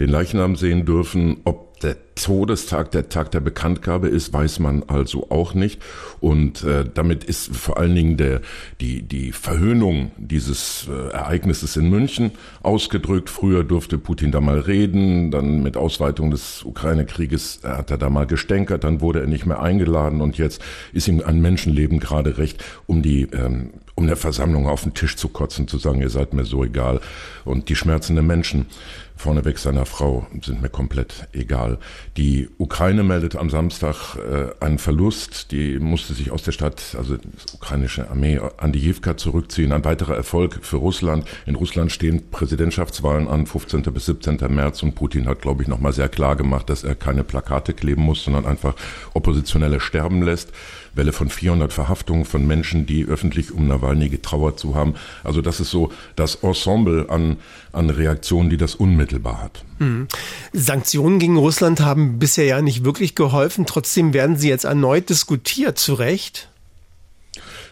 den 0.00 0.08
Leichnam 0.08 0.56
sehen 0.56 0.86
dürfen. 0.86 1.38
Ob 1.44 1.71
der 1.82 1.96
Todestag 2.14 2.90
der 2.90 3.08
Tag 3.08 3.30
der 3.30 3.40
Bekanntgabe 3.40 4.08
ist, 4.08 4.32
weiß 4.32 4.58
man 4.58 4.84
also 4.86 5.30
auch 5.30 5.54
nicht. 5.54 5.80
Und 6.20 6.62
äh, 6.62 6.84
damit 6.92 7.24
ist 7.24 7.56
vor 7.56 7.78
allen 7.78 7.94
Dingen 7.94 8.16
der, 8.16 8.40
die, 8.80 9.02
die 9.02 9.32
Verhöhnung 9.32 10.12
dieses 10.18 10.88
äh, 10.88 11.12
Ereignisses 11.12 11.76
in 11.76 11.90
München 11.90 12.32
ausgedrückt. 12.62 13.30
Früher 13.30 13.64
durfte 13.64 13.98
Putin 13.98 14.30
da 14.30 14.40
mal 14.40 14.60
reden, 14.60 15.30
dann 15.30 15.62
mit 15.62 15.76
Ausweitung 15.76 16.30
des 16.30 16.62
Ukraine-Krieges 16.64 17.60
hat 17.64 17.90
er 17.90 17.98
da 17.98 18.10
mal 18.10 18.26
gestänkert, 18.26 18.84
dann 18.84 19.00
wurde 19.00 19.20
er 19.20 19.26
nicht 19.26 19.46
mehr 19.46 19.60
eingeladen 19.60 20.20
und 20.20 20.38
jetzt 20.38 20.62
ist 20.92 21.08
ihm 21.08 21.22
ein 21.24 21.40
Menschenleben 21.40 21.98
gerade 21.98 22.38
recht, 22.38 22.62
um 22.86 23.02
die 23.02 23.22
ähm, 23.32 23.70
um 24.02 24.08
der 24.08 24.16
Versammlung 24.16 24.66
auf 24.66 24.82
den 24.82 24.94
Tisch 24.94 25.16
zu 25.16 25.28
kotzen, 25.28 25.68
zu 25.68 25.78
sagen, 25.78 26.00
ihr 26.00 26.10
seid 26.10 26.34
mir 26.34 26.44
so 26.44 26.64
egal. 26.64 27.00
Und 27.44 27.68
die 27.68 27.76
schmerzenden 27.76 28.26
Menschen 28.26 28.66
vorneweg 29.14 29.58
seiner 29.58 29.86
Frau 29.86 30.26
sind 30.42 30.60
mir 30.60 30.70
komplett 30.70 31.28
egal. 31.32 31.78
Die 32.16 32.48
Ukraine 32.58 33.04
meldet 33.04 33.36
am 33.36 33.48
Samstag 33.48 34.16
äh, 34.16 34.64
einen 34.64 34.78
Verlust. 34.78 35.52
Die 35.52 35.78
musste 35.78 36.14
sich 36.14 36.32
aus 36.32 36.42
der 36.42 36.50
Stadt, 36.50 36.96
also 36.98 37.16
die 37.16 37.28
ukrainische 37.54 38.10
Armee, 38.10 38.40
an 38.56 38.72
die 38.72 38.80
Jivka 38.80 39.16
zurückziehen. 39.16 39.70
Ein 39.70 39.84
weiterer 39.84 40.16
Erfolg 40.16 40.58
für 40.62 40.78
Russland. 40.78 41.24
In 41.46 41.54
Russland 41.54 41.92
stehen 41.92 42.28
Präsidentschaftswahlen 42.32 43.28
an, 43.28 43.46
15. 43.46 43.82
bis 43.82 44.06
17. 44.06 44.38
März. 44.48 44.82
Und 44.82 44.96
Putin 44.96 45.28
hat, 45.28 45.42
glaube 45.42 45.62
ich, 45.62 45.68
nochmal 45.68 45.92
sehr 45.92 46.08
klar 46.08 46.34
gemacht, 46.34 46.68
dass 46.68 46.82
er 46.82 46.96
keine 46.96 47.22
Plakate 47.22 47.72
kleben 47.72 48.02
muss, 48.02 48.24
sondern 48.24 48.46
einfach 48.46 48.74
Oppositionelle 49.14 49.78
sterben 49.78 50.22
lässt. 50.22 50.52
Welle 50.94 51.12
von 51.12 51.28
400 51.28 51.72
Verhaftungen 51.72 52.24
von 52.24 52.46
Menschen, 52.46 52.86
die 52.86 53.04
öffentlich 53.04 53.52
um 53.52 53.66
Nawalny 53.66 54.08
getrauert 54.08 54.58
zu 54.58 54.74
haben. 54.74 54.94
Also 55.24 55.40
das 55.40 55.60
ist 55.60 55.70
so 55.70 55.92
das 56.16 56.36
Ensemble 56.36 57.08
an, 57.08 57.36
an 57.72 57.90
Reaktionen, 57.90 58.50
die 58.50 58.56
das 58.56 58.74
unmittelbar 58.74 59.42
hat. 59.42 59.64
Hm. 59.78 60.08
Sanktionen 60.52 61.18
gegen 61.18 61.36
Russland 61.36 61.80
haben 61.80 62.18
bisher 62.18 62.44
ja 62.44 62.62
nicht 62.62 62.84
wirklich 62.84 63.14
geholfen. 63.14 63.66
Trotzdem 63.66 64.12
werden 64.12 64.36
sie 64.36 64.48
jetzt 64.48 64.64
erneut 64.64 65.08
diskutiert, 65.08 65.78
zu 65.78 65.94
Recht. 65.94 66.48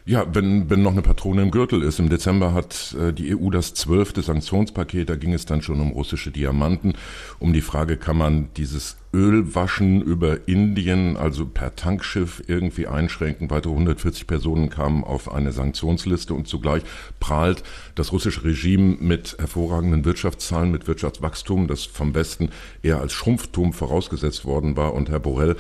Ja, 0.07 0.27
wenn, 0.35 0.71
wenn 0.71 0.83
noch 0.83 0.93
eine 0.93 1.03
Patrone 1.03 1.43
im 1.43 1.50
Gürtel 1.50 1.83
ist. 1.83 1.99
Im 1.99 2.09
Dezember 2.09 2.55
hat 2.55 2.97
äh, 2.99 3.12
die 3.12 3.37
EU 3.37 3.50
das 3.50 3.75
zwölfte 3.75 4.23
Sanktionspaket, 4.23 5.11
da 5.11 5.15
ging 5.15 5.35
es 5.35 5.45
dann 5.45 5.62
schon 5.62 5.81
um 5.81 5.91
russische 5.91 6.31
Diamanten, 6.31 6.95
um 7.39 7.53
die 7.53 7.61
Frage, 7.61 7.97
kann 7.97 8.17
man 8.17 8.49
dieses 8.57 8.97
Ölwaschen 9.12 10.02
über 10.02 10.47
Indien, 10.47 11.17
also 11.17 11.47
per 11.47 11.75
Tankschiff 11.75 12.43
irgendwie 12.47 12.87
einschränken. 12.87 13.50
Weitere 13.50 13.73
140 13.73 14.26
Personen 14.26 14.71
kamen 14.71 15.02
auf 15.02 15.33
eine 15.33 15.50
Sanktionsliste 15.50 16.33
und 16.33 16.47
zugleich 16.47 16.83
prahlt 17.19 17.64
das 17.97 18.12
russische 18.12 18.45
Regime 18.45 18.99
mit 19.00 19.37
hervorragenden 19.38 20.05
Wirtschaftszahlen, 20.05 20.71
mit 20.71 20.87
Wirtschaftswachstum, 20.87 21.67
das 21.67 21.85
vom 21.85 22.14
Westen 22.14 22.50
eher 22.83 23.00
als 23.00 23.12
Schrumpftum 23.12 23.73
vorausgesetzt 23.73 24.45
worden 24.45 24.76
war. 24.76 24.95
Und 24.95 25.11
Herr 25.11 25.21
Borrell, 25.21 25.57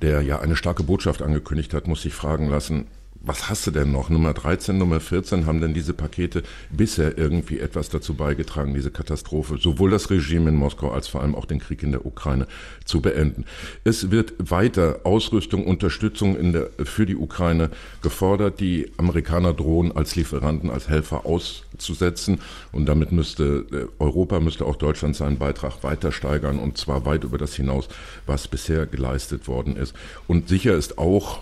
der 0.00 0.22
ja 0.22 0.38
eine 0.38 0.56
starke 0.56 0.84
Botschaft 0.84 1.22
angekündigt 1.22 1.74
hat, 1.74 1.88
muss 1.88 2.02
sich 2.02 2.14
fragen 2.14 2.48
lassen, 2.48 2.86
was 3.24 3.48
hast 3.48 3.66
du 3.66 3.70
denn 3.70 3.92
noch? 3.92 4.10
Nummer 4.10 4.34
13, 4.34 4.76
Nummer 4.76 4.98
14 4.98 5.46
haben 5.46 5.60
denn 5.60 5.74
diese 5.74 5.94
Pakete 5.94 6.42
bisher 6.70 7.16
irgendwie 7.16 7.60
etwas 7.60 7.88
dazu 7.88 8.14
beigetragen, 8.14 8.74
diese 8.74 8.90
Katastrophe, 8.90 9.58
sowohl 9.58 9.90
das 9.90 10.10
Regime 10.10 10.50
in 10.50 10.56
Moskau 10.56 10.90
als 10.90 11.06
vor 11.06 11.22
allem 11.22 11.34
auch 11.34 11.44
den 11.44 11.60
Krieg 11.60 11.82
in 11.82 11.92
der 11.92 12.04
Ukraine 12.04 12.46
zu 12.84 13.00
beenden. 13.00 13.44
Es 13.84 14.10
wird 14.10 14.34
weiter 14.38 15.00
Ausrüstung, 15.04 15.64
Unterstützung 15.66 16.52
der, 16.52 16.70
für 16.84 17.06
die 17.06 17.16
Ukraine 17.16 17.70
gefordert. 18.02 18.58
Die 18.58 18.90
Amerikaner 18.96 19.54
drohen 19.54 19.92
als 19.92 20.16
Lieferanten, 20.16 20.70
als 20.70 20.88
Helfer 20.88 21.24
auszusetzen 21.24 22.40
und 22.72 22.86
damit 22.86 23.12
müsste 23.12 23.66
äh, 23.72 24.02
Europa, 24.02 24.40
müsste 24.40 24.66
auch 24.66 24.76
Deutschland 24.76 25.14
seinen 25.14 25.38
Beitrag 25.38 25.84
weiter 25.84 26.10
steigern 26.10 26.58
und 26.58 26.76
zwar 26.76 27.06
weit 27.06 27.22
über 27.22 27.38
das 27.38 27.54
hinaus, 27.54 27.88
was 28.26 28.48
bisher 28.48 28.86
geleistet 28.86 29.46
worden 29.46 29.76
ist. 29.76 29.94
Und 30.26 30.48
sicher 30.48 30.74
ist 30.74 30.98
auch, 30.98 31.40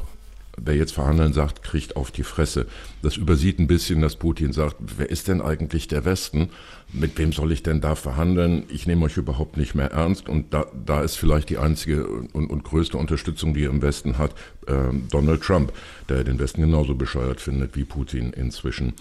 wer 0.65 0.77
jetzt 0.77 0.93
verhandeln 0.93 1.33
sagt, 1.33 1.63
kriegt 1.63 1.97
auf 1.97 2.11
die 2.11 2.23
Fresse. 2.23 2.67
Das 3.03 3.17
übersieht 3.17 3.59
ein 3.59 3.67
bisschen, 3.67 4.01
dass 4.01 4.17
Putin 4.17 4.53
sagt, 4.53 4.77
wer 4.97 5.11
ist 5.11 5.29
denn 5.29 5.41
eigentlich 5.41 5.89
der 5.89 6.05
Westen? 6.05 6.51
Mit 6.93 7.17
wem 7.19 7.33
soll 7.33 7.53
ich 7.53 7.63
denn 7.63 7.81
da 7.81 7.95
verhandeln? 7.95 8.65
Ich 8.69 8.87
nehme 8.87 9.07
euch 9.07 9.17
überhaupt 9.17 9.57
nicht 9.57 9.75
mehr 9.75 9.93
ernst. 9.93 10.29
Und 10.29 10.53
da, 10.53 10.67
da 10.85 11.03
ist 11.03 11.17
vielleicht 11.17 11.51
die 11.51 11.59
einzige 11.59 12.07
und, 12.07 12.51
und 12.51 12.65
größte 12.65 12.99
Unterstützung, 12.99 13.55
die 13.55 13.65
er 13.65 13.71
im 13.71 13.83
Westen 13.83 14.19
hat, 14.19 14.35
äh, 14.67 14.93
Donald 15.11 15.43
Trump, 15.43 15.73
der 16.09 16.25
den 16.25 16.39
Westen 16.39 16.63
genauso 16.63 16.95
bescheuert 16.95 17.41
findet 17.41 17.77
wie 17.77 17.85
Putin 17.85 18.33
inzwischen. 18.33 18.95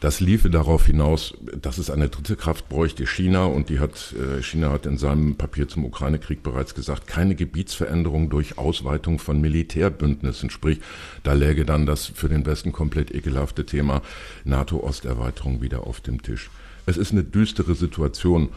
Das 0.00 0.20
liefe 0.20 0.50
darauf 0.50 0.86
hinaus, 0.86 1.32
dass 1.60 1.78
es 1.78 1.90
eine 1.90 2.10
dritte 2.10 2.36
Kraft 2.36 2.68
bräuchte, 2.68 3.06
China. 3.06 3.46
Und 3.46 3.70
die 3.70 3.80
hat, 3.80 4.14
äh, 4.14 4.42
China 4.42 4.70
hat 4.70 4.84
in 4.84 4.98
seinem 4.98 5.36
Papier 5.36 5.68
zum 5.68 5.86
Ukraine-Krieg 5.86 6.42
bereits 6.42 6.74
gesagt, 6.74 7.06
keine 7.06 7.34
Gebietsveränderung 7.34 8.28
durch 8.28 8.58
Ausweitung 8.58 9.18
von 9.18 9.40
Militärbündnissen. 9.40 10.50
Sprich, 10.50 10.80
da 11.22 11.32
läge 11.32 11.64
dann 11.64 11.86
das 11.86 12.06
für 12.06 12.28
den 12.28 12.44
Westen 12.44 12.72
komplett 12.72 13.14
ekelhafte 13.14 13.64
Thema 13.64 14.02
NATO-Osterweiterung 14.44 15.62
wieder 15.62 15.86
auf 15.86 16.02
dem 16.02 16.22
Tisch. 16.22 16.50
Es 16.84 16.98
ist 16.98 17.12
eine 17.12 17.24
düstere 17.24 17.74
Situation. 17.74 18.50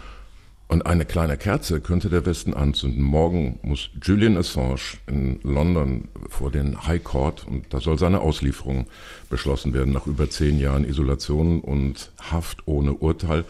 Und 0.70 0.86
eine 0.86 1.04
kleine 1.04 1.36
Kerze 1.36 1.82
könnte 1.82 2.10
der 2.10 2.28
Westen 2.28 2.54
anzünden. 2.54 3.02
Morgen 3.02 3.58
muss 3.64 3.90
Julian 4.04 4.38
Assange 4.38 5.00
in 5.08 5.40
London 5.42 6.10
vor 6.30 6.52
den 6.52 6.86
High 6.86 7.04
Court 7.04 7.46
und 7.48 7.74
da 7.74 7.80
soll 7.82 7.98
seine 7.98 8.22
Auslieferung 8.22 8.86
beschlossen 9.32 9.74
werden 9.74 9.92
nach 9.92 10.06
über 10.06 10.30
zehn 10.30 10.60
Jahren 10.60 10.86
Isolation 10.86 11.62
und 11.62 12.12
Haft 12.20 12.68
ohne 12.68 12.94
Urteil 12.94 13.46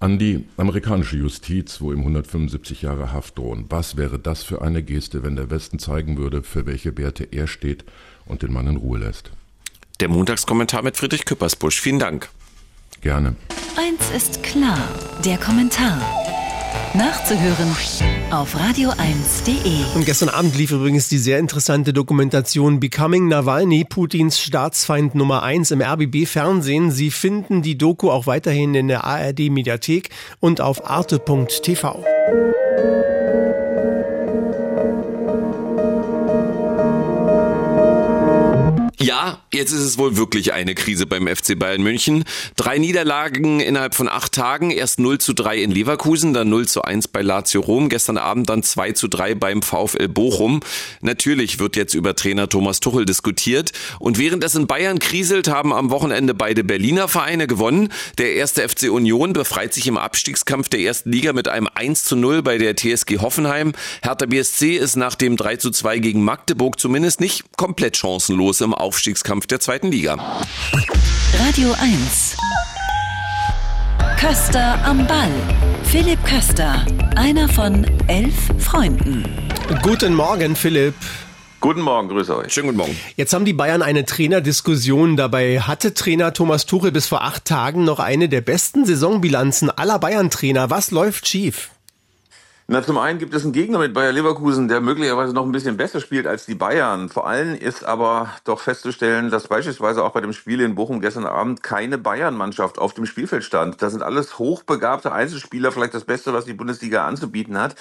an 0.00 0.18
die 0.18 0.46
amerikanische 0.56 1.18
Justiz, 1.18 1.82
wo 1.82 1.92
ihm 1.92 1.98
175 1.98 2.80
Jahre 2.80 3.12
Haft 3.12 3.36
drohen. 3.36 3.66
Was 3.68 3.98
wäre 3.98 4.18
das 4.18 4.42
für 4.42 4.62
eine 4.62 4.82
Geste, 4.82 5.22
wenn 5.22 5.36
der 5.36 5.50
Westen 5.50 5.78
zeigen 5.78 6.16
würde, 6.16 6.42
für 6.42 6.64
welche 6.64 6.96
Werte 6.96 7.24
er 7.24 7.46
steht 7.46 7.84
und 8.24 8.40
den 8.40 8.54
Mann 8.54 8.68
in 8.68 8.76
Ruhe 8.76 9.00
lässt? 9.00 9.30
Der 10.00 10.08
Montagskommentar 10.08 10.82
mit 10.82 10.96
Friedrich 10.96 11.26
Küppersbusch. 11.26 11.78
Vielen 11.78 11.98
Dank. 11.98 12.30
Gerne. 13.02 13.36
Eins 13.76 14.10
ist 14.16 14.42
klar, 14.42 14.88
der 15.26 15.36
Kommentar. 15.36 16.23
Nachzuhören 16.94 17.68
auf 18.30 18.56
radio1.de. 18.56 19.96
Und 19.96 20.06
gestern 20.06 20.28
Abend 20.28 20.56
lief 20.56 20.70
übrigens 20.70 21.08
die 21.08 21.18
sehr 21.18 21.38
interessante 21.38 21.92
Dokumentation 21.92 22.80
Becoming 22.80 23.28
Nawalny, 23.28 23.84
Putins 23.84 24.38
Staatsfeind 24.38 25.14
Nummer 25.14 25.42
1 25.42 25.72
im 25.72 25.82
RBB 25.82 26.26
Fernsehen. 26.26 26.90
Sie 26.90 27.10
finden 27.10 27.62
die 27.62 27.76
Doku 27.76 28.10
auch 28.10 28.26
weiterhin 28.26 28.74
in 28.74 28.88
der 28.88 29.04
ARD 29.04 29.50
Mediathek 29.50 30.10
und 30.40 30.60
auf 30.60 30.88
arte.tv. 30.88 32.04
Ja, 39.00 39.43
Jetzt 39.54 39.70
ist 39.70 39.82
es 39.82 39.98
wohl 39.98 40.16
wirklich 40.16 40.52
eine 40.52 40.74
Krise 40.74 41.06
beim 41.06 41.28
FC 41.28 41.56
Bayern 41.56 41.80
München. 41.80 42.24
Drei 42.56 42.76
Niederlagen 42.76 43.60
innerhalb 43.60 43.94
von 43.94 44.08
acht 44.08 44.32
Tagen. 44.32 44.72
Erst 44.72 44.98
0 44.98 45.18
zu 45.18 45.32
3 45.32 45.58
in 45.58 45.70
Leverkusen, 45.70 46.34
dann 46.34 46.48
0 46.48 46.66
zu 46.66 46.82
1 46.82 47.06
bei 47.06 47.22
Lazio 47.22 47.60
Rom. 47.60 47.88
Gestern 47.88 48.18
Abend 48.18 48.48
dann 48.50 48.64
2 48.64 48.90
zu 48.94 49.06
3 49.06 49.36
beim 49.36 49.62
VfL 49.62 50.08
Bochum. 50.08 50.58
Natürlich 51.02 51.60
wird 51.60 51.76
jetzt 51.76 51.94
über 51.94 52.16
Trainer 52.16 52.48
Thomas 52.48 52.80
Tuchel 52.80 53.04
diskutiert. 53.04 53.70
Und 54.00 54.18
während 54.18 54.42
es 54.42 54.56
in 54.56 54.66
Bayern 54.66 54.98
kriselt, 54.98 55.46
haben 55.46 55.72
am 55.72 55.90
Wochenende 55.90 56.34
beide 56.34 56.64
Berliner 56.64 57.06
Vereine 57.06 57.46
gewonnen. 57.46 57.92
Der 58.18 58.34
erste 58.34 58.68
FC 58.68 58.90
Union 58.90 59.34
befreit 59.34 59.72
sich 59.72 59.86
im 59.86 59.98
Abstiegskampf 59.98 60.68
der 60.68 60.80
ersten 60.80 61.12
Liga 61.12 61.32
mit 61.32 61.46
einem 61.46 61.68
1 61.72 62.02
zu 62.02 62.16
0 62.16 62.42
bei 62.42 62.58
der 62.58 62.74
TSG 62.74 63.18
Hoffenheim. 63.20 63.70
Hertha 64.02 64.26
BSC 64.26 64.74
ist 64.74 64.96
nach 64.96 65.14
dem 65.14 65.36
3 65.36 65.58
zu 65.58 65.70
2 65.70 66.00
gegen 66.00 66.24
Magdeburg 66.24 66.80
zumindest 66.80 67.20
nicht 67.20 67.44
komplett 67.56 67.96
chancenlos 67.96 68.60
im 68.60 68.74
Aufstiegskampf 68.74 69.43
Zukunft 69.44 69.50
der 69.50 69.60
zweiten 69.60 69.90
Liga. 69.90 70.14
Radio 71.38 71.74
1. 71.78 72.36
Köster 74.18 74.82
am 74.84 75.06
Ball. 75.06 75.30
Philipp 75.84 76.22
Köster, 76.24 76.86
einer 77.16 77.48
von 77.48 77.84
elf 78.06 78.34
Freunden. 78.58 79.24
Guten 79.82 80.14
Morgen, 80.14 80.56
Philipp. 80.56 80.94
Guten 81.60 81.82
Morgen, 81.82 82.08
grüße 82.08 82.36
euch. 82.36 82.52
Schönen 82.52 82.68
guten 82.68 82.78
Morgen. 82.78 82.96
Jetzt 83.16 83.32
haben 83.34 83.44
die 83.44 83.52
Bayern 83.52 83.82
eine 83.82 84.04
Trainerdiskussion. 84.04 85.16
Dabei 85.16 85.60
hatte 85.60 85.92
Trainer 85.92 86.32
Thomas 86.32 86.64
Tuchel 86.66 86.92
bis 86.92 87.06
vor 87.06 87.22
acht 87.22 87.44
Tagen 87.44 87.84
noch 87.84 88.00
eine 88.00 88.28
der 88.28 88.40
besten 88.40 88.86
Saisonbilanzen 88.86 89.70
aller 89.70 89.98
Bayern-Trainer. 89.98 90.70
Was 90.70 90.90
läuft 90.90 91.28
schief? 91.28 91.70
Na, 92.66 92.82
zum 92.82 92.96
einen 92.96 93.18
gibt 93.18 93.34
es 93.34 93.44
einen 93.44 93.52
Gegner 93.52 93.78
mit 93.78 93.92
Bayer 93.92 94.10
Leverkusen, 94.10 94.68
der 94.68 94.80
möglicherweise 94.80 95.34
noch 95.34 95.44
ein 95.44 95.52
bisschen 95.52 95.76
besser 95.76 96.00
spielt 96.00 96.26
als 96.26 96.46
die 96.46 96.54
Bayern. 96.54 97.10
Vor 97.10 97.26
allem 97.26 97.54
ist 97.54 97.84
aber 97.84 98.30
doch 98.44 98.58
festzustellen, 98.58 99.30
dass 99.30 99.48
beispielsweise 99.48 100.02
auch 100.02 100.12
bei 100.12 100.22
dem 100.22 100.32
Spiel 100.32 100.62
in 100.62 100.74
Bochum 100.74 101.02
gestern 101.02 101.26
Abend 101.26 101.62
keine 101.62 101.98
Bayern-Mannschaft 101.98 102.78
auf 102.78 102.94
dem 102.94 103.04
Spielfeld 103.04 103.44
stand. 103.44 103.82
Das 103.82 103.92
sind 103.92 104.02
alles 104.02 104.38
hochbegabte 104.38 105.12
Einzelspieler, 105.12 105.72
vielleicht 105.72 105.92
das 105.92 106.06
Beste, 106.06 106.32
was 106.32 106.46
die 106.46 106.54
Bundesliga 106.54 107.06
anzubieten 107.06 107.58
hat. 107.58 107.74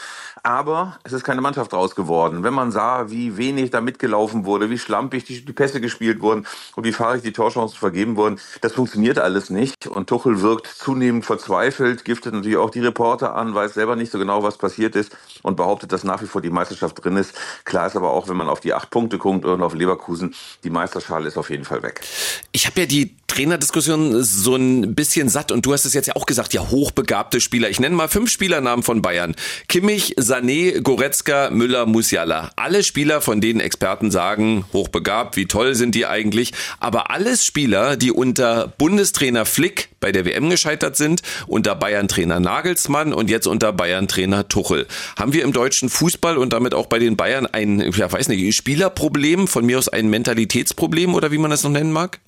Aber 0.44 0.98
es 1.06 1.14
ist 1.14 1.24
keine 1.24 1.40
Mannschaft 1.40 1.72
draus 1.72 1.96
geworden. 1.96 2.44
Wenn 2.44 2.54
man 2.54 2.74
sah, 2.74 3.10
wie 3.10 3.38
wenig 3.38 3.72
da 3.72 3.80
mitgelaufen 3.80 4.44
wurde, 4.44 4.70
wie 4.70 4.80
schlampig 4.80 5.24
die, 5.24 5.46
die 5.46 5.54
Pässe 5.54 5.80
gespielt 5.80 6.20
wurden 6.20 6.46
und 6.76 6.84
wie 6.84 6.92
fahrig 6.92 7.22
die 7.22 7.32
Torchancen 7.32 7.78
vergeben 7.78 8.18
wurden, 8.18 8.38
das 8.60 8.74
funktioniert 8.74 9.18
alles 9.18 9.50
nicht. 9.50 9.88
Und 9.88 10.10
Tuchel 10.10 10.42
wirkt 10.42 10.68
zunehmend 10.68 11.26
verzweifelt, 11.26 12.04
giftet 12.04 12.34
natürlich 12.34 12.58
auch 12.58 12.70
die 12.70 12.82
Reporter 12.82 13.34
an, 13.34 13.56
weiß 13.56 13.76
selber 13.76 13.96
nicht 13.96 14.12
so 14.12 14.20
genau, 14.20 14.44
was 14.44 14.58
passiert 14.58 14.73
passiert 14.74 14.96
ist 14.96 15.16
und 15.44 15.56
behauptet, 15.56 15.92
dass 15.92 16.04
nach 16.04 16.22
wie 16.22 16.26
vor 16.26 16.42
die 16.42 16.50
Meisterschaft 16.50 17.04
drin 17.04 17.18
ist. 17.18 17.34
Klar 17.64 17.88
ist 17.88 17.96
aber 17.96 18.12
auch, 18.12 18.28
wenn 18.28 18.38
man 18.38 18.50
auf 18.50 18.60
die 18.60 18.74
acht 18.74 18.90
Punkte 18.90 19.18
guckt 19.18 19.46
und 19.46 19.62
auf 19.62 19.74
Leverkusen, 19.74 20.34
die 20.64 20.70
Meisterschale 20.70 21.28
ist 21.28 21.38
auf 21.38 21.50
jeden 21.50 21.66
Fall 21.66 21.84
weg. 21.84 22.02
Ich 22.52 22.66
habe 22.66 22.82
ja 22.82 22.86
die 22.86 23.16
Trainerdiskussion 23.28 24.24
so 24.24 24.56
ein 24.56 24.94
bisschen 24.94 25.28
satt 25.28 25.52
und 25.52 25.66
du 25.66 25.74
hast 25.74 25.86
es 25.86 25.94
jetzt 25.94 26.08
ja 26.08 26.16
auch 26.16 26.28
gesagt, 26.28 26.54
ja, 26.54 26.70
hochbegabte 26.70 27.42
Spieler. 27.42 27.70
Ich 27.70 27.80
nenne 27.80 27.96
mal 27.96 28.08
fünf 28.08 28.30
Spielernamen 28.30 28.84
von 28.84 29.02
Bayern. 29.02 29.36
Kimmich, 29.68 30.16
Sané, 30.20 30.82
Goretzka, 30.82 31.50
Müller, 31.50 31.88
Musiala. 31.88 32.52
Alle 32.56 32.84
Spieler, 32.84 33.22
von 33.22 33.42
denen 33.42 33.60
Experten 33.60 34.12
sagen, 34.12 34.66
hochbegabt, 34.72 35.36
wie 35.36 35.48
toll 35.48 35.74
sind 35.74 35.96
die 35.96 36.06
eigentlich. 36.06 36.54
Aber 36.80 37.10
alles 37.10 37.44
Spieler, 37.44 37.98
die 37.98 38.12
unter 38.12 38.68
Bundestrainer 38.78 39.46
Flick 39.46 39.90
bei 40.00 40.12
der 40.12 40.26
WM 40.26 40.52
gescheitert 40.52 40.96
sind, 40.96 41.24
unter 41.48 41.74
Bayern-Trainer 41.74 42.40
Nagelsmann 42.40 43.14
und 43.14 43.32
jetzt 43.32 43.48
unter 43.48 43.74
Bayern-Trainer 43.74 44.48
Tuchel. 44.48 44.63
Haben 45.18 45.34
wir 45.34 45.44
im 45.44 45.54
deutschen 45.54 45.90
Fußball 45.90 46.38
und 46.38 46.54
damit 46.54 46.74
auch 46.74 46.88
bei 46.88 47.00
den 47.00 47.18
Bayern 47.18 47.46
ein, 47.46 47.92
ja 47.92 48.12
weiß 48.12 48.28
nicht, 48.28 48.56
Spielerproblem, 48.56 49.48
von 49.48 49.66
mir 49.66 49.78
aus 49.78 49.90
ein 49.90 50.10
Mentalitätsproblem 50.10 51.14
oder 51.16 51.32
wie 51.32 51.38
man 51.38 51.52
das 51.52 51.64
noch 51.64 51.72
nennen 51.72 51.92
mag? 51.92 52.20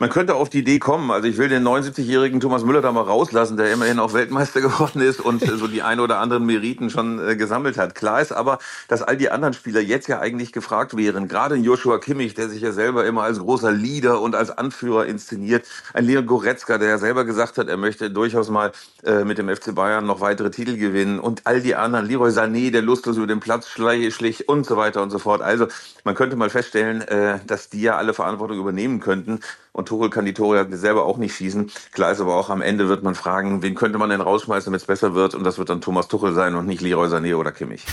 Man 0.00 0.10
könnte 0.10 0.34
auf 0.34 0.48
die 0.50 0.58
Idee 0.58 0.80
kommen, 0.80 1.12
also 1.12 1.28
ich 1.28 1.38
will 1.38 1.48
den 1.48 1.62
79-jährigen 1.62 2.40
Thomas 2.40 2.64
Müller 2.64 2.82
da 2.82 2.90
mal 2.90 3.02
rauslassen, 3.02 3.56
der 3.56 3.72
immerhin 3.72 4.00
auch 4.00 4.12
Weltmeister 4.12 4.60
geworden 4.60 5.00
ist 5.00 5.20
und 5.20 5.40
äh, 5.44 5.56
so 5.56 5.68
die 5.68 5.82
ein 5.82 6.00
oder 6.00 6.18
anderen 6.18 6.44
Meriten 6.44 6.90
schon 6.90 7.24
äh, 7.24 7.36
gesammelt 7.36 7.78
hat. 7.78 7.94
Klar 7.94 8.20
ist 8.20 8.32
aber, 8.32 8.58
dass 8.88 9.02
all 9.02 9.16
die 9.16 9.30
anderen 9.30 9.54
Spieler 9.54 9.80
jetzt 9.80 10.08
ja 10.08 10.18
eigentlich 10.18 10.50
gefragt 10.50 10.96
wären. 10.96 11.28
Gerade 11.28 11.54
Joshua 11.54 11.98
Kimmich, 11.98 12.34
der 12.34 12.48
sich 12.48 12.60
ja 12.60 12.72
selber 12.72 13.06
immer 13.06 13.22
als 13.22 13.38
großer 13.38 13.70
Leader 13.70 14.20
und 14.20 14.34
als 14.34 14.50
Anführer 14.50 15.06
inszeniert. 15.06 15.64
Ein 15.92 16.06
Leon 16.06 16.26
Goretzka, 16.26 16.78
der 16.78 16.88
ja 16.88 16.98
selber 16.98 17.24
gesagt 17.24 17.56
hat, 17.58 17.68
er 17.68 17.76
möchte 17.76 18.10
durchaus 18.10 18.50
mal 18.50 18.72
äh, 19.04 19.22
mit 19.22 19.38
dem 19.38 19.48
FC 19.48 19.76
Bayern 19.76 20.06
noch 20.06 20.20
weitere 20.20 20.50
Titel 20.50 20.76
gewinnen. 20.76 21.20
Und 21.20 21.42
all 21.44 21.60
die 21.60 21.76
anderen, 21.76 22.06
Leroy 22.06 22.30
Sané, 22.30 22.72
der 22.72 22.82
lustlos 22.82 23.16
über 23.16 23.28
den 23.28 23.38
Platz 23.38 23.68
schlich 23.68 24.48
und 24.48 24.66
so 24.66 24.76
weiter 24.76 25.02
und 25.02 25.10
so 25.10 25.20
fort. 25.20 25.40
Also 25.40 25.68
man 26.02 26.16
könnte 26.16 26.34
mal 26.34 26.50
feststellen, 26.50 27.02
äh, 27.02 27.38
dass 27.46 27.68
die 27.68 27.82
ja 27.82 27.96
alle 27.96 28.12
Verantwortung 28.12 28.58
übernehmen 28.58 28.98
könnten. 28.98 29.38
Und 29.76 29.83
Tuchel 29.84 30.10
kann 30.10 30.24
die 30.24 30.34
Tore 30.34 30.56
ja 30.56 30.76
selber 30.76 31.04
auch 31.04 31.18
nicht 31.18 31.34
schießen. 31.34 31.70
Klar 31.92 32.12
ist 32.12 32.20
aber 32.20 32.36
auch, 32.36 32.50
am 32.50 32.62
Ende 32.62 32.88
wird 32.88 33.02
man 33.02 33.14
fragen, 33.14 33.62
wen 33.62 33.74
könnte 33.74 33.98
man 33.98 34.10
denn 34.10 34.20
rausschmeißen, 34.20 34.66
damit 34.66 34.80
es 34.80 34.86
besser 34.86 35.14
wird? 35.14 35.34
Und 35.34 35.44
das 35.44 35.58
wird 35.58 35.68
dann 35.68 35.80
Thomas 35.80 36.08
Tuchel 36.08 36.34
sein 36.34 36.54
und 36.54 36.66
nicht 36.66 36.80
Leroy 36.80 37.08
Sané 37.08 37.36
oder 37.36 37.52
Kimmich. 37.52 37.84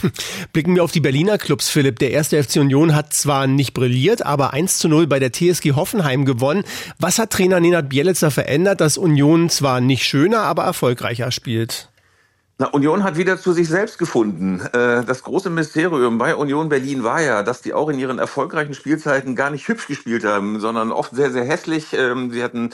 Blicken 0.53 0.75
wir 0.75 0.83
auf 0.83 0.91
die 0.91 0.99
Berliner 0.99 1.37
Clubs, 1.37 1.69
Philipp. 1.69 1.99
Der 1.99 2.11
erste 2.11 2.41
FC 2.41 2.57
Union 2.57 2.95
hat 2.95 3.13
zwar 3.13 3.47
nicht 3.47 3.73
brilliert, 3.73 4.25
aber 4.25 4.53
1 4.53 4.77
zu 4.77 4.87
0 4.87 5.07
bei 5.07 5.19
der 5.19 5.31
TSG 5.31 5.73
Hoffenheim 5.73 6.25
gewonnen. 6.25 6.63
Was 6.99 7.19
hat 7.19 7.31
Trainer 7.31 7.59
Nenad 7.59 7.89
Bielitzer 7.89 8.31
verändert, 8.31 8.81
dass 8.81 8.97
Union 8.97 9.49
zwar 9.49 9.81
nicht 9.81 10.03
schöner, 10.03 10.41
aber 10.43 10.63
erfolgreicher 10.63 11.31
spielt? 11.31 11.90
Na, 12.61 12.67
Union 12.67 13.03
hat 13.03 13.17
wieder 13.17 13.39
zu 13.39 13.53
sich 13.53 13.67
selbst 13.67 13.97
gefunden. 13.97 14.61
Äh, 14.71 15.03
das 15.03 15.23
große 15.23 15.49
Mysterium 15.49 16.19
bei 16.19 16.35
Union 16.35 16.69
Berlin 16.69 17.03
war 17.03 17.19
ja, 17.19 17.41
dass 17.41 17.63
die 17.63 17.73
auch 17.73 17.89
in 17.89 17.97
ihren 17.97 18.19
erfolgreichen 18.19 18.75
Spielzeiten 18.75 19.35
gar 19.35 19.49
nicht 19.49 19.67
hübsch 19.67 19.87
gespielt 19.87 20.23
haben, 20.23 20.59
sondern 20.59 20.91
oft 20.91 21.15
sehr, 21.15 21.31
sehr 21.31 21.43
hässlich. 21.43 21.91
Ähm, 21.93 22.29
sie 22.29 22.43
hatten 22.43 22.69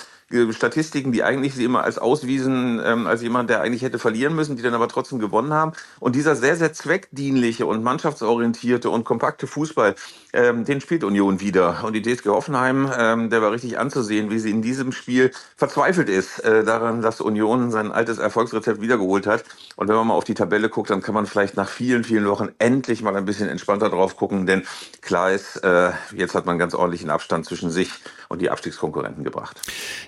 Statistiken, 0.51 1.13
die 1.13 1.23
eigentlich 1.23 1.55
sie 1.55 1.63
immer 1.63 1.83
als 1.83 1.97
auswiesen, 1.97 2.81
ähm, 2.83 3.07
als 3.07 3.21
jemand, 3.21 3.49
der 3.49 3.61
eigentlich 3.61 3.81
hätte 3.81 3.97
verlieren 3.97 4.35
müssen, 4.35 4.57
die 4.57 4.61
dann 4.61 4.73
aber 4.73 4.89
trotzdem 4.89 5.19
gewonnen 5.19 5.53
haben. 5.53 5.71
Und 5.99 6.15
dieser 6.15 6.35
sehr, 6.35 6.57
sehr 6.57 6.73
zweckdienliche 6.73 7.65
und 7.65 7.81
mannschaftsorientierte 7.83 8.89
und 8.89 9.05
kompakte 9.05 9.47
Fußball, 9.47 9.95
ähm, 10.33 10.65
den 10.65 10.81
spielt 10.81 11.05
Union 11.05 11.39
wieder. 11.39 11.83
Und 11.85 11.93
die 11.93 12.01
TSG 12.01 12.27
Hoffenheim, 12.27 12.91
ähm, 12.97 13.29
der 13.29 13.41
war 13.41 13.51
richtig 13.51 13.79
anzusehen, 13.79 14.29
wie 14.29 14.39
sie 14.39 14.49
in 14.51 14.61
diesem 14.61 14.91
Spiel 14.91 15.31
verzweifelt 15.55 16.09
ist 16.09 16.39
äh, 16.39 16.65
daran, 16.65 17.01
dass 17.01 17.21
Union 17.21 17.71
sein 17.71 17.93
altes 17.93 18.17
Erfolgsrezept 18.17 18.81
wiedergeholt 18.81 19.27
hat. 19.27 19.45
Und 19.77 19.87
wenn 19.87 19.95
man 19.95 20.07
mal 20.07 20.13
auf 20.15 20.25
die 20.25 20.33
Tabelle 20.33 20.67
guckt, 20.67 20.89
dann 20.89 21.01
kann 21.01 21.15
man 21.15 21.25
vielleicht 21.25 21.55
nach 21.55 21.69
vielen, 21.69 22.03
vielen 22.03 22.27
Wochen 22.27 22.49
endlich 22.59 23.01
mal 23.01 23.15
ein 23.15 23.25
bisschen 23.25 23.47
entspannter 23.47 23.89
drauf 23.89 24.17
gucken, 24.17 24.45
denn 24.45 24.63
klar 25.01 25.31
ist, 25.31 25.57
äh, 25.63 25.91
jetzt 26.13 26.35
hat 26.35 26.45
man 26.45 26.59
ganz 26.59 26.73
ordentlichen 26.73 27.09
Abstand 27.09 27.45
zwischen 27.45 27.69
sich 27.69 27.91
und 28.29 28.41
die 28.41 28.49
Abstiegskonkurrenten 28.49 29.23
gebracht. 29.23 29.59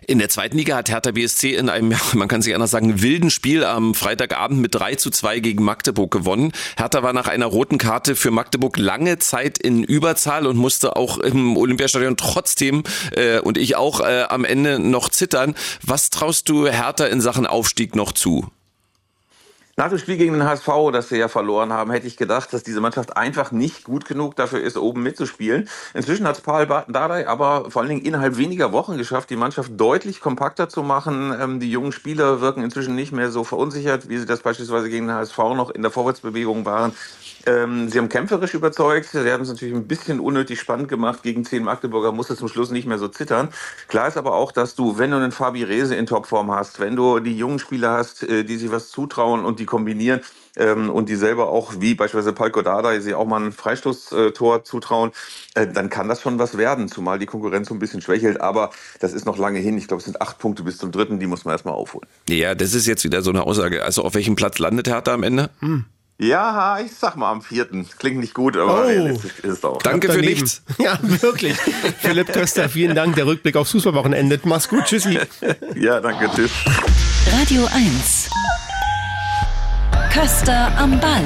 In 0.08 0.19
der 0.19 0.29
zweiten 0.29 0.58
Liga 0.58 0.75
hat 0.75 0.89
Hertha 0.89 1.12
BSC 1.12 1.55
in 1.55 1.69
einem, 1.69 1.95
man 2.13 2.27
kann 2.27 2.41
sich 2.41 2.53
anders 2.53 2.71
sagen, 2.71 3.01
wilden 3.01 3.29
Spiel 3.29 3.63
am 3.63 3.95
Freitagabend 3.95 4.60
mit 4.60 4.75
3 4.75 4.95
zu 4.95 5.10
2 5.10 5.39
gegen 5.39 5.63
Magdeburg 5.63 6.12
gewonnen. 6.12 6.51
Hertha 6.77 7.03
war 7.03 7.13
nach 7.13 7.27
einer 7.27 7.45
roten 7.45 7.77
Karte 7.77 8.15
für 8.15 8.32
Magdeburg 8.32 8.77
lange 8.77 9.19
Zeit 9.19 9.58
in 9.58 9.84
Überzahl 9.84 10.47
und 10.47 10.58
musste 10.58 10.95
auch 10.95 11.17
im 11.17 11.58
Olympiastadion 11.58 12.17
trotzdem 12.17 12.84
äh, 13.12 13.39
und 13.39 13.58
ich 13.58 13.75
auch 13.75 14.01
äh, 14.01 14.25
am 14.29 14.45
Ende 14.45 14.79
noch 14.79 15.10
zittern. 15.10 15.55
Was 15.84 16.10
traust 16.10 16.49
du 16.49 16.67
Hertha 16.67 17.05
in 17.05 17.21
Sachen 17.21 17.47
Aufstieg 17.47 17.95
noch 17.95 18.12
zu? 18.12 18.49
Nach 19.79 19.87
dem 19.87 19.97
Spiel 19.97 20.17
gegen 20.17 20.33
den 20.33 20.43
HSV, 20.43 20.67
das 20.91 21.09
wir 21.09 21.19
ja 21.19 21.29
verloren 21.29 21.71
haben, 21.71 21.91
hätte 21.91 22.05
ich 22.05 22.17
gedacht, 22.17 22.51
dass 22.51 22.63
diese 22.63 22.81
Mannschaft 22.81 23.15
einfach 23.15 23.53
nicht 23.53 23.85
gut 23.85 24.03
genug 24.03 24.35
dafür 24.35 24.59
ist, 24.59 24.75
oben 24.77 25.01
mitzuspielen. 25.03 25.69
Inzwischen 25.93 26.27
hat 26.27 26.35
es 26.35 26.41
Paul 26.41 26.67
Dardai 26.67 27.25
aber 27.29 27.71
vor 27.71 27.81
allen 27.81 27.87
Dingen 27.87 28.01
innerhalb 28.01 28.35
weniger 28.35 28.73
Wochen 28.73 28.97
geschafft, 28.97 29.29
die 29.29 29.37
Mannschaft 29.37 29.71
deutlich 29.77 30.19
kompakter 30.19 30.67
zu 30.67 30.83
machen. 30.83 31.33
Ähm, 31.39 31.61
die 31.61 31.71
jungen 31.71 31.93
Spieler 31.93 32.41
wirken 32.41 32.61
inzwischen 32.61 32.93
nicht 32.93 33.13
mehr 33.13 33.31
so 33.31 33.45
verunsichert, 33.45 34.09
wie 34.09 34.17
sie 34.17 34.25
das 34.25 34.41
beispielsweise 34.41 34.89
gegen 34.89 35.07
den 35.07 35.15
HSV 35.15 35.37
noch 35.37 35.69
in 35.69 35.81
der 35.81 35.91
Vorwärtsbewegung 35.91 36.65
waren. 36.65 36.91
Ähm, 37.45 37.87
sie 37.87 37.99
haben 37.99 38.09
kämpferisch 38.09 38.53
überzeugt. 38.55 39.07
Sie 39.11 39.31
haben 39.31 39.43
es 39.43 39.49
natürlich 39.49 39.73
ein 39.73 39.87
bisschen 39.87 40.19
unnötig 40.19 40.59
spannend 40.59 40.89
gemacht. 40.89 41.23
Gegen 41.23 41.45
zehn 41.45 41.63
Magdeburger 41.63 42.11
musste 42.11 42.35
zum 42.35 42.49
Schluss 42.49 42.69
nicht 42.69 42.85
mehr 42.85 42.97
so 42.97 43.07
zittern. 43.07 43.47
Klar 43.87 44.09
ist 44.09 44.17
aber 44.17 44.33
auch, 44.33 44.51
dass 44.51 44.75
du, 44.75 44.97
wenn 44.97 45.11
du 45.11 45.15
einen 45.15 45.31
Fabi 45.31 45.63
Rese 45.63 45.95
in 45.95 46.05
Topform 46.05 46.51
hast, 46.51 46.81
wenn 46.81 46.97
du 46.97 47.21
die 47.21 47.37
jungen 47.37 47.59
Spieler 47.59 47.91
hast, 47.91 48.23
äh, 48.23 48.43
die 48.43 48.57
sich 48.57 48.71
was 48.71 48.89
zutrauen 48.89 49.45
und 49.45 49.61
die 49.61 49.68
kombinieren, 49.69 50.21
ähm, 50.60 50.89
und 50.89 51.10
die 51.10 51.15
selber 51.15 51.49
auch, 51.49 51.73
wie 51.79 51.95
beispielsweise 51.95 52.34
Palko 52.34 52.62
Dada, 52.62 52.99
sie 52.99 53.13
auch 53.13 53.25
mal 53.25 53.41
ein 53.41 53.51
Freistoßtor 53.51 54.63
zutrauen, 54.63 55.12
äh, 55.55 55.67
dann 55.67 55.89
kann 55.89 56.08
das 56.08 56.21
schon 56.21 56.38
was 56.38 56.58
werden, 56.58 56.89
zumal 56.89 57.17
die 57.17 57.25
Konkurrenz 57.25 57.69
so 57.69 57.73
ein 57.73 57.79
bisschen 57.79 58.01
schwächelt. 58.01 58.41
Aber 58.41 58.71
das 58.99 59.13
ist 59.13 59.25
noch 59.25 59.38
lange 59.38 59.60
hin. 59.60 59.77
Ich 59.77 59.88
glaube, 59.88 59.99
es 59.99 60.05
sind 60.05 60.21
acht 60.21 60.38
Punkte 60.38 60.63
bis 60.63 60.77
zum 60.77 60.91
dritten, 60.91 61.19
die 61.19 61.27
muss 61.27 61.45
man 61.45 61.53
erstmal 61.53 61.73
aufholen. 61.73 62.08
Ja, 62.27 62.55
das 62.55 62.73
ist 62.73 62.88
jetzt 62.88 63.03
wieder 63.03 63.21
so 63.21 63.29
eine 63.29 63.43
Aussage. 63.43 63.84
Also 63.84 64.03
auf 64.03 64.13
welchem 64.15 64.36
Platz 64.36 64.60
landet 64.60 64.88
Hertha 64.88 65.13
am 65.13 65.23
Ende? 65.23 65.49
Hm. 65.60 65.86
Ja, 66.21 66.79
ich 66.86 66.93
sag 66.93 67.15
mal 67.15 67.32
am 67.32 67.41
vierten. 67.41 67.88
Klingt 67.97 68.19
nicht 68.19 68.34
gut, 68.34 68.58
aber 68.58 68.82
oh. 68.82 68.88
realistisch 68.88 69.39
ist 69.39 69.60
es 69.60 69.63
auch. 69.63 69.82
Danke 69.82 70.12
für 70.12 70.19
nichts. 70.19 70.63
Ja, 70.77 70.99
wirklich. 71.01 71.55
Philipp 71.99 72.34
Köster, 72.34 72.67
vielen 72.67 72.95
Dank. 72.95 73.15
Der 73.15 73.25
Rückblick 73.25 73.55
aufs 73.55 73.71
Fußballwochenende. 73.71 74.39
Mach's 74.43 74.67
gut. 74.67 74.84
Tschüssi. 74.84 75.17
ja, 75.75 76.01
danke. 76.01 76.29
Tschüss. 76.36 76.51
Radio 77.32 77.65
1. 77.73 78.29
Köster 80.11 80.75
am 80.77 80.99
Ball. 80.99 81.23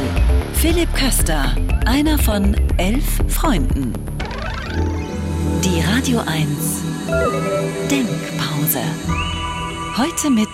Philipp 0.53 0.93
Köster. 0.93 1.55
Einer 1.85 2.17
von 2.17 2.53
elf 2.77 3.05
Freunden. 3.29 3.93
Die 5.63 5.79
Radio 5.79 6.19
1 6.19 6.83
Denkpause. 7.89 8.81
Heute 9.97 10.29
mit 10.29 10.49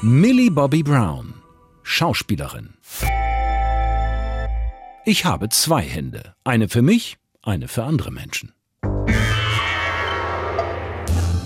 Millie 0.00 0.50
Bobby 0.50 0.84
Brown, 0.84 1.34
Schauspielerin. 1.82 2.74
Ich 5.04 5.24
habe 5.24 5.48
zwei 5.48 5.82
Hände. 5.82 6.34
Eine 6.44 6.68
für 6.68 6.82
mich, 6.82 7.18
eine 7.42 7.66
für 7.66 7.82
andere 7.82 8.12
Menschen. 8.12 8.52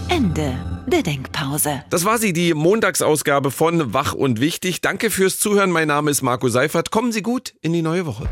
Ende 0.08 0.75
der 0.86 1.02
Denkpause. 1.02 1.82
Das 1.90 2.04
war 2.04 2.18
sie, 2.18 2.32
die 2.32 2.54
Montagsausgabe 2.54 3.50
von 3.50 3.92
Wach 3.92 4.12
und 4.12 4.40
Wichtig. 4.40 4.80
Danke 4.80 5.10
fürs 5.10 5.38
Zuhören. 5.38 5.70
Mein 5.70 5.88
Name 5.88 6.10
ist 6.10 6.22
Marco 6.22 6.48
Seifert. 6.48 6.90
Kommen 6.90 7.12
Sie 7.12 7.22
gut 7.22 7.54
in 7.60 7.72
die 7.72 7.82
neue 7.82 8.06
Woche. 8.06 8.28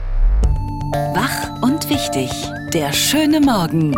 Wach 1.15 1.63
und 1.63 1.89
Wichtig. 1.91 2.31
Der 2.73 2.93
schöne 2.93 3.41
Morgen. 3.41 3.95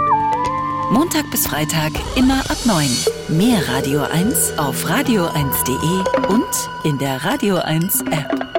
Montag 0.90 1.30
bis 1.30 1.46
Freitag 1.46 1.92
immer 2.16 2.38
ab 2.48 2.58
9. 2.64 2.88
Mehr 3.28 3.68
Radio 3.68 4.02
1 4.02 4.56
auf 4.56 4.84
radio1.de 4.88 6.28
und 6.28 6.44
in 6.84 6.98
der 6.98 7.24
Radio 7.24 7.56
1 7.56 8.02
App. 8.02 8.55